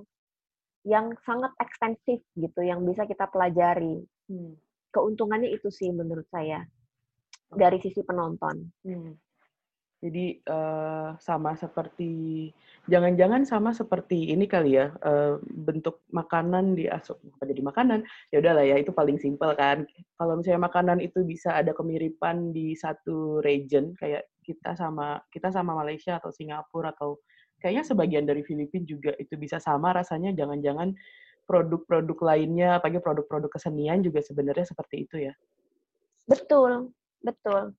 yang 0.82 1.14
sangat 1.22 1.54
ekstensif 1.62 2.20
gitu, 2.34 2.60
yang 2.62 2.82
bisa 2.82 3.06
kita 3.06 3.26
pelajari. 3.30 4.02
Hmm. 4.28 4.54
Keuntungannya 4.92 5.50
itu 5.50 5.72
sih 5.72 5.88
menurut 5.94 6.26
saya 6.28 6.62
dari 7.54 7.78
sisi 7.80 8.00
penonton. 8.02 8.56
Hmm. 8.84 9.14
Jadi 10.02 10.42
uh, 10.50 11.14
sama 11.22 11.54
seperti 11.54 12.50
jangan-jangan 12.90 13.46
sama 13.46 13.70
seperti 13.70 14.34
ini 14.34 14.50
kali 14.50 14.74
ya 14.74 14.90
uh, 14.98 15.38
bentuk 15.46 16.02
makanan 16.10 16.74
di 16.74 16.90
asup 16.90 17.22
apa 17.38 17.46
jadi 17.46 17.62
makanan 17.62 18.02
ya 18.34 18.42
udahlah 18.42 18.66
ya 18.66 18.82
itu 18.82 18.90
paling 18.90 19.22
simpel 19.22 19.54
kan. 19.54 19.86
Kalau 20.18 20.34
misalnya 20.34 20.66
makanan 20.66 20.98
itu 20.98 21.22
bisa 21.22 21.54
ada 21.54 21.70
kemiripan 21.70 22.50
di 22.50 22.74
satu 22.74 23.38
region 23.46 23.94
kayak 23.94 24.26
kita 24.42 24.74
sama 24.74 25.22
kita 25.30 25.54
sama 25.54 25.78
Malaysia 25.78 26.18
atau 26.18 26.34
Singapura 26.34 26.90
atau 26.90 27.22
kayaknya 27.62 27.86
sebagian 27.86 28.26
dari 28.26 28.42
Filipina 28.42 28.82
juga 28.82 29.14
itu 29.22 29.38
bisa 29.38 29.62
sama 29.62 29.94
rasanya 29.94 30.34
jangan-jangan 30.34 30.98
produk-produk 31.46 32.18
lainnya 32.26 32.82
apalagi 32.82 32.98
produk-produk 32.98 33.54
kesenian 33.54 34.02
juga 34.02 34.18
sebenarnya 34.18 34.66
seperti 34.66 35.06
itu 35.06 35.30
ya. 35.30 35.34
Betul, 36.26 36.90
Betul. 37.22 37.74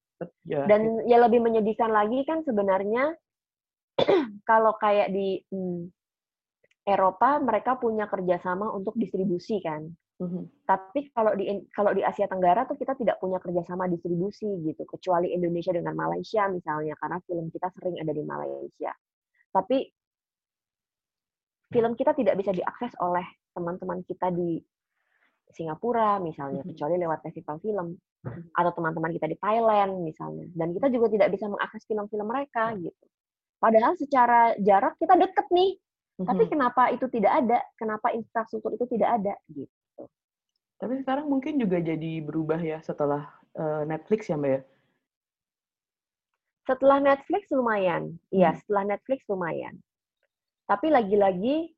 Ya, 0.47 0.63
Dan 0.65 1.03
ya. 1.03 1.17
ya 1.19 1.27
lebih 1.27 1.43
menyedihkan 1.43 1.91
lagi 1.91 2.23
kan 2.23 2.41
sebenarnya 2.47 3.11
kalau 4.49 4.73
kayak 4.79 5.11
di 5.11 5.43
hmm, 5.51 5.91
Eropa 6.83 7.39
mereka 7.39 7.79
punya 7.79 8.07
kerjasama 8.07 8.71
untuk 8.71 8.95
distribusi 8.99 9.63
kan. 9.63 9.87
Mm-hmm. 10.23 10.43
Tapi 10.63 10.99
kalau 11.11 11.33
di 11.35 11.49
kalau 11.73 11.91
di 11.91 12.05
Asia 12.05 12.29
Tenggara 12.29 12.63
tuh 12.63 12.77
kita 12.77 12.95
tidak 12.95 13.17
punya 13.19 13.41
kerjasama 13.43 13.89
distribusi 13.89 14.47
gitu, 14.63 14.83
kecuali 14.87 15.35
Indonesia 15.35 15.73
dengan 15.73 15.95
Malaysia 15.97 16.47
misalnya 16.47 16.95
karena 16.99 17.17
film 17.27 17.49
kita 17.49 17.67
sering 17.75 17.99
ada 17.99 18.11
di 18.13 18.23
Malaysia. 18.23 18.91
Tapi 19.51 19.77
film 21.73 21.97
kita 21.97 22.13
tidak 22.13 22.35
bisa 22.37 22.51
diakses 22.53 22.93
oleh 23.01 23.25
teman-teman 23.57 24.05
kita 24.05 24.29
di 24.29 24.61
Singapura 25.53 26.17
misalnya, 26.19 26.65
kecuali 26.65 26.97
lewat 26.97 27.23
festival 27.23 27.61
film 27.61 27.95
atau 28.57 28.71
teman-teman 28.73 29.13
kita 29.13 29.27
di 29.29 29.37
Thailand 29.37 30.01
misalnya. 30.01 30.49
Dan 30.51 30.73
kita 30.73 30.89
juga 30.89 31.07
tidak 31.13 31.29
bisa 31.33 31.45
mengakses 31.47 31.85
film-film 31.85 32.27
mereka 32.27 32.73
gitu. 32.75 33.05
Padahal 33.61 33.95
secara 33.95 34.57
jarak 34.59 34.99
kita 34.99 35.15
deket 35.15 35.47
nih, 35.53 35.79
tapi 36.21 36.43
kenapa 36.45 36.93
itu 36.93 37.05
tidak 37.09 37.33
ada? 37.41 37.57
Kenapa 37.79 38.11
infrastruktur 38.13 38.75
itu 38.75 38.85
tidak 38.91 39.23
ada 39.23 39.33
gitu? 39.49 39.71
Tapi 40.77 40.99
sekarang 40.99 41.31
mungkin 41.31 41.55
juga 41.57 41.79
jadi 41.79 42.19
berubah 42.21 42.59
ya 42.59 42.83
setelah 42.83 43.31
uh, 43.55 43.87
Netflix 43.87 44.27
ya 44.27 44.35
Mbak 44.35 44.51
ya? 44.51 44.61
Setelah 46.63 46.97
Netflix 46.99 47.43
lumayan, 47.51 48.19
iya 48.31 48.51
hmm. 48.51 48.59
setelah 48.63 48.83
Netflix 48.95 49.19
lumayan. 49.31 49.79
Tapi 50.67 50.87
lagi-lagi 50.91 51.71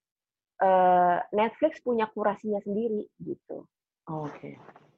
uh, 0.61 1.19
Netflix 1.35 1.81
punya 1.81 2.07
kurasinya 2.11 2.61
sendiri 2.63 3.07
gitu. 3.19 3.65
Oh, 4.07 4.29
Oke. 4.29 4.37
Okay. 4.37 4.53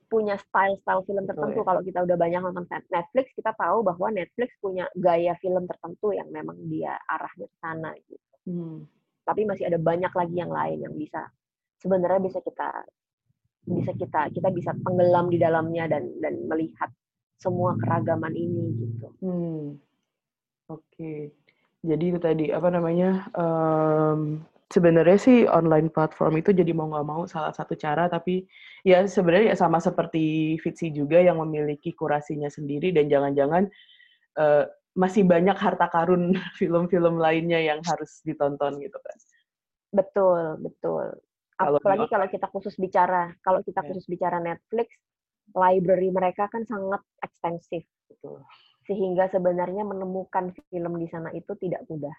Punya 0.08 0.40
style-style 0.40 1.04
film 1.04 1.28
tertentu. 1.28 1.60
Oh, 1.60 1.64
ya. 1.64 1.68
Kalau 1.68 1.82
kita 1.84 2.00
udah 2.08 2.18
banyak 2.18 2.40
nonton 2.40 2.66
Netflix, 2.68 3.28
kita 3.36 3.52
tahu 3.60 3.84
bahwa 3.84 4.08
Netflix 4.16 4.56
punya 4.64 4.88
gaya 4.96 5.36
film 5.44 5.68
tertentu 5.68 6.16
yang 6.16 6.32
memang 6.32 6.56
dia 6.72 6.96
arahnya 7.12 7.48
ke 7.52 7.58
sana 7.60 7.92
gitu. 8.08 8.28
Hmm. 8.48 8.88
Tapi 9.28 9.44
masih 9.44 9.68
ada 9.68 9.76
banyak 9.76 10.14
lagi 10.16 10.36
yang 10.40 10.52
lain 10.52 10.88
yang 10.88 10.96
bisa 10.96 11.28
sebenarnya 11.84 12.24
bisa 12.24 12.40
kita 12.40 12.70
bisa 13.68 13.92
kita 14.00 14.32
kita 14.32 14.50
bisa 14.56 14.72
tenggelam 14.80 15.28
di 15.28 15.36
dalamnya 15.36 15.92
dan 15.92 16.08
dan 16.24 16.48
melihat 16.48 16.88
semua 17.36 17.76
keragaman 17.76 18.32
ini 18.32 18.66
gitu. 18.80 19.08
Hmm. 19.20 19.76
Oke. 20.72 20.88
Okay. 20.96 21.20
Jadi 21.84 22.04
itu 22.10 22.20
tadi 22.20 22.46
apa 22.50 22.68
namanya 22.74 23.28
um, 23.38 24.42
sebenarnya 24.68 25.18
sih 25.18 25.38
online 25.48 25.88
platform 25.88 26.44
itu 26.44 26.52
jadi 26.52 26.72
mau 26.76 26.92
nggak 26.92 27.08
mau 27.08 27.24
salah 27.26 27.56
satu 27.56 27.74
cara, 27.80 28.12
tapi 28.12 28.44
ya 28.84 29.08
sebenarnya 29.08 29.56
ya 29.56 29.58
sama 29.58 29.80
seperti 29.80 30.56
Fitsi 30.60 30.92
juga 30.92 31.24
yang 31.24 31.40
memiliki 31.40 31.96
kurasinya 31.96 32.52
sendiri 32.52 32.92
dan 32.92 33.08
jangan-jangan 33.08 33.64
uh, 34.40 34.64
masih 34.98 35.24
banyak 35.24 35.56
harta 35.56 35.88
karun 35.88 36.36
film-film 36.60 37.16
lainnya 37.22 37.64
yang 37.64 37.80
harus 37.88 38.20
ditonton 38.28 38.80
gitu 38.84 39.00
kan. 39.00 39.18
Betul, 39.96 40.60
betul. 40.60 41.16
Kalau 41.58 41.82
Apalagi 41.82 42.06
kalau 42.12 42.28
kita 42.30 42.48
khusus 42.54 42.76
bicara, 42.78 43.34
kalau 43.42 43.66
kita 43.66 43.82
ya. 43.82 43.88
khusus 43.90 44.06
bicara 44.06 44.38
Netflix, 44.38 44.94
library 45.58 46.14
mereka 46.14 46.46
kan 46.52 46.62
sangat 46.68 47.02
ekstensif. 47.24 47.82
Betul. 48.06 48.46
Sehingga 48.86 49.32
sebenarnya 49.32 49.82
menemukan 49.88 50.54
film 50.70 50.94
di 51.02 51.08
sana 51.10 51.34
itu 51.34 51.50
tidak 51.58 51.82
mudah 51.90 52.14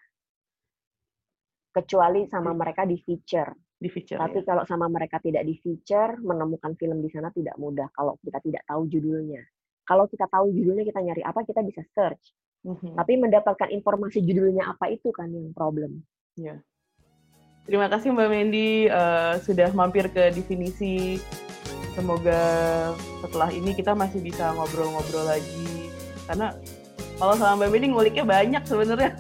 kecuali 1.73 2.27
sama 2.27 2.57
mereka 2.57 2.89
di 2.89 2.97
feature. 3.01 3.53
Di 3.79 3.87
feature. 3.87 4.19
Tapi 4.19 4.43
ya. 4.43 4.47
kalau 4.47 4.65
sama 4.67 4.91
mereka 4.91 5.23
tidak 5.23 5.47
di 5.47 5.55
feature, 5.61 6.19
menemukan 6.19 6.75
film 6.75 6.99
di 6.99 7.09
sana 7.13 7.31
tidak 7.31 7.55
mudah 7.61 7.87
kalau 7.95 8.19
kita 8.25 8.43
tidak 8.43 8.63
tahu 8.67 8.91
judulnya. 8.91 9.43
Kalau 9.87 10.05
kita 10.05 10.29
tahu 10.29 10.53
judulnya 10.53 10.85
kita 10.85 11.01
nyari 11.01 11.23
apa, 11.25 11.41
kita 11.47 11.65
bisa 11.65 11.81
search. 11.97 12.35
Mm-hmm. 12.67 12.93
Tapi 12.99 13.13
mendapatkan 13.17 13.69
informasi 13.71 14.19
judulnya 14.27 14.75
apa 14.75 14.91
itu 14.91 15.15
kan 15.15 15.31
yang 15.31 15.55
problem. 15.55 16.03
Ya. 16.35 16.59
Terima 17.69 17.87
kasih 17.87 18.17
Mbak 18.17 18.29
Mendy 18.33 18.89
uh, 18.89 19.37
sudah 19.45 19.71
mampir 19.77 20.09
ke 20.09 20.33
definisi. 20.33 21.21
Semoga 21.93 22.41
setelah 23.21 23.51
ini 23.53 23.75
kita 23.75 23.93
masih 23.93 24.25
bisa 24.25 24.57
ngobrol-ngobrol 24.57 25.29
lagi. 25.29 25.93
Karena 26.27 26.57
kalau 27.21 27.35
sama 27.37 27.65
Mbak 27.65 27.71
Mendy 27.71 27.87
nguliknya 27.93 28.25
banyak 28.25 28.63
sebenarnya. 28.67 29.13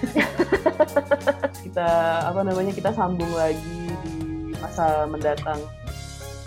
kita 1.64 1.88
apa 2.28 2.40
namanya 2.44 2.72
kita 2.72 2.90
sambung 2.94 3.30
lagi 3.34 3.92
di 4.04 4.54
masa 4.58 5.04
mendatang. 5.06 5.60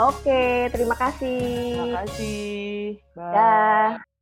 Oke, 0.02 0.74
terima 0.74 0.98
kasih. 0.98 1.42
Terima 1.78 2.02
kasih. 2.02 2.98
Bye. 3.14 3.34
Dah. 3.34 4.13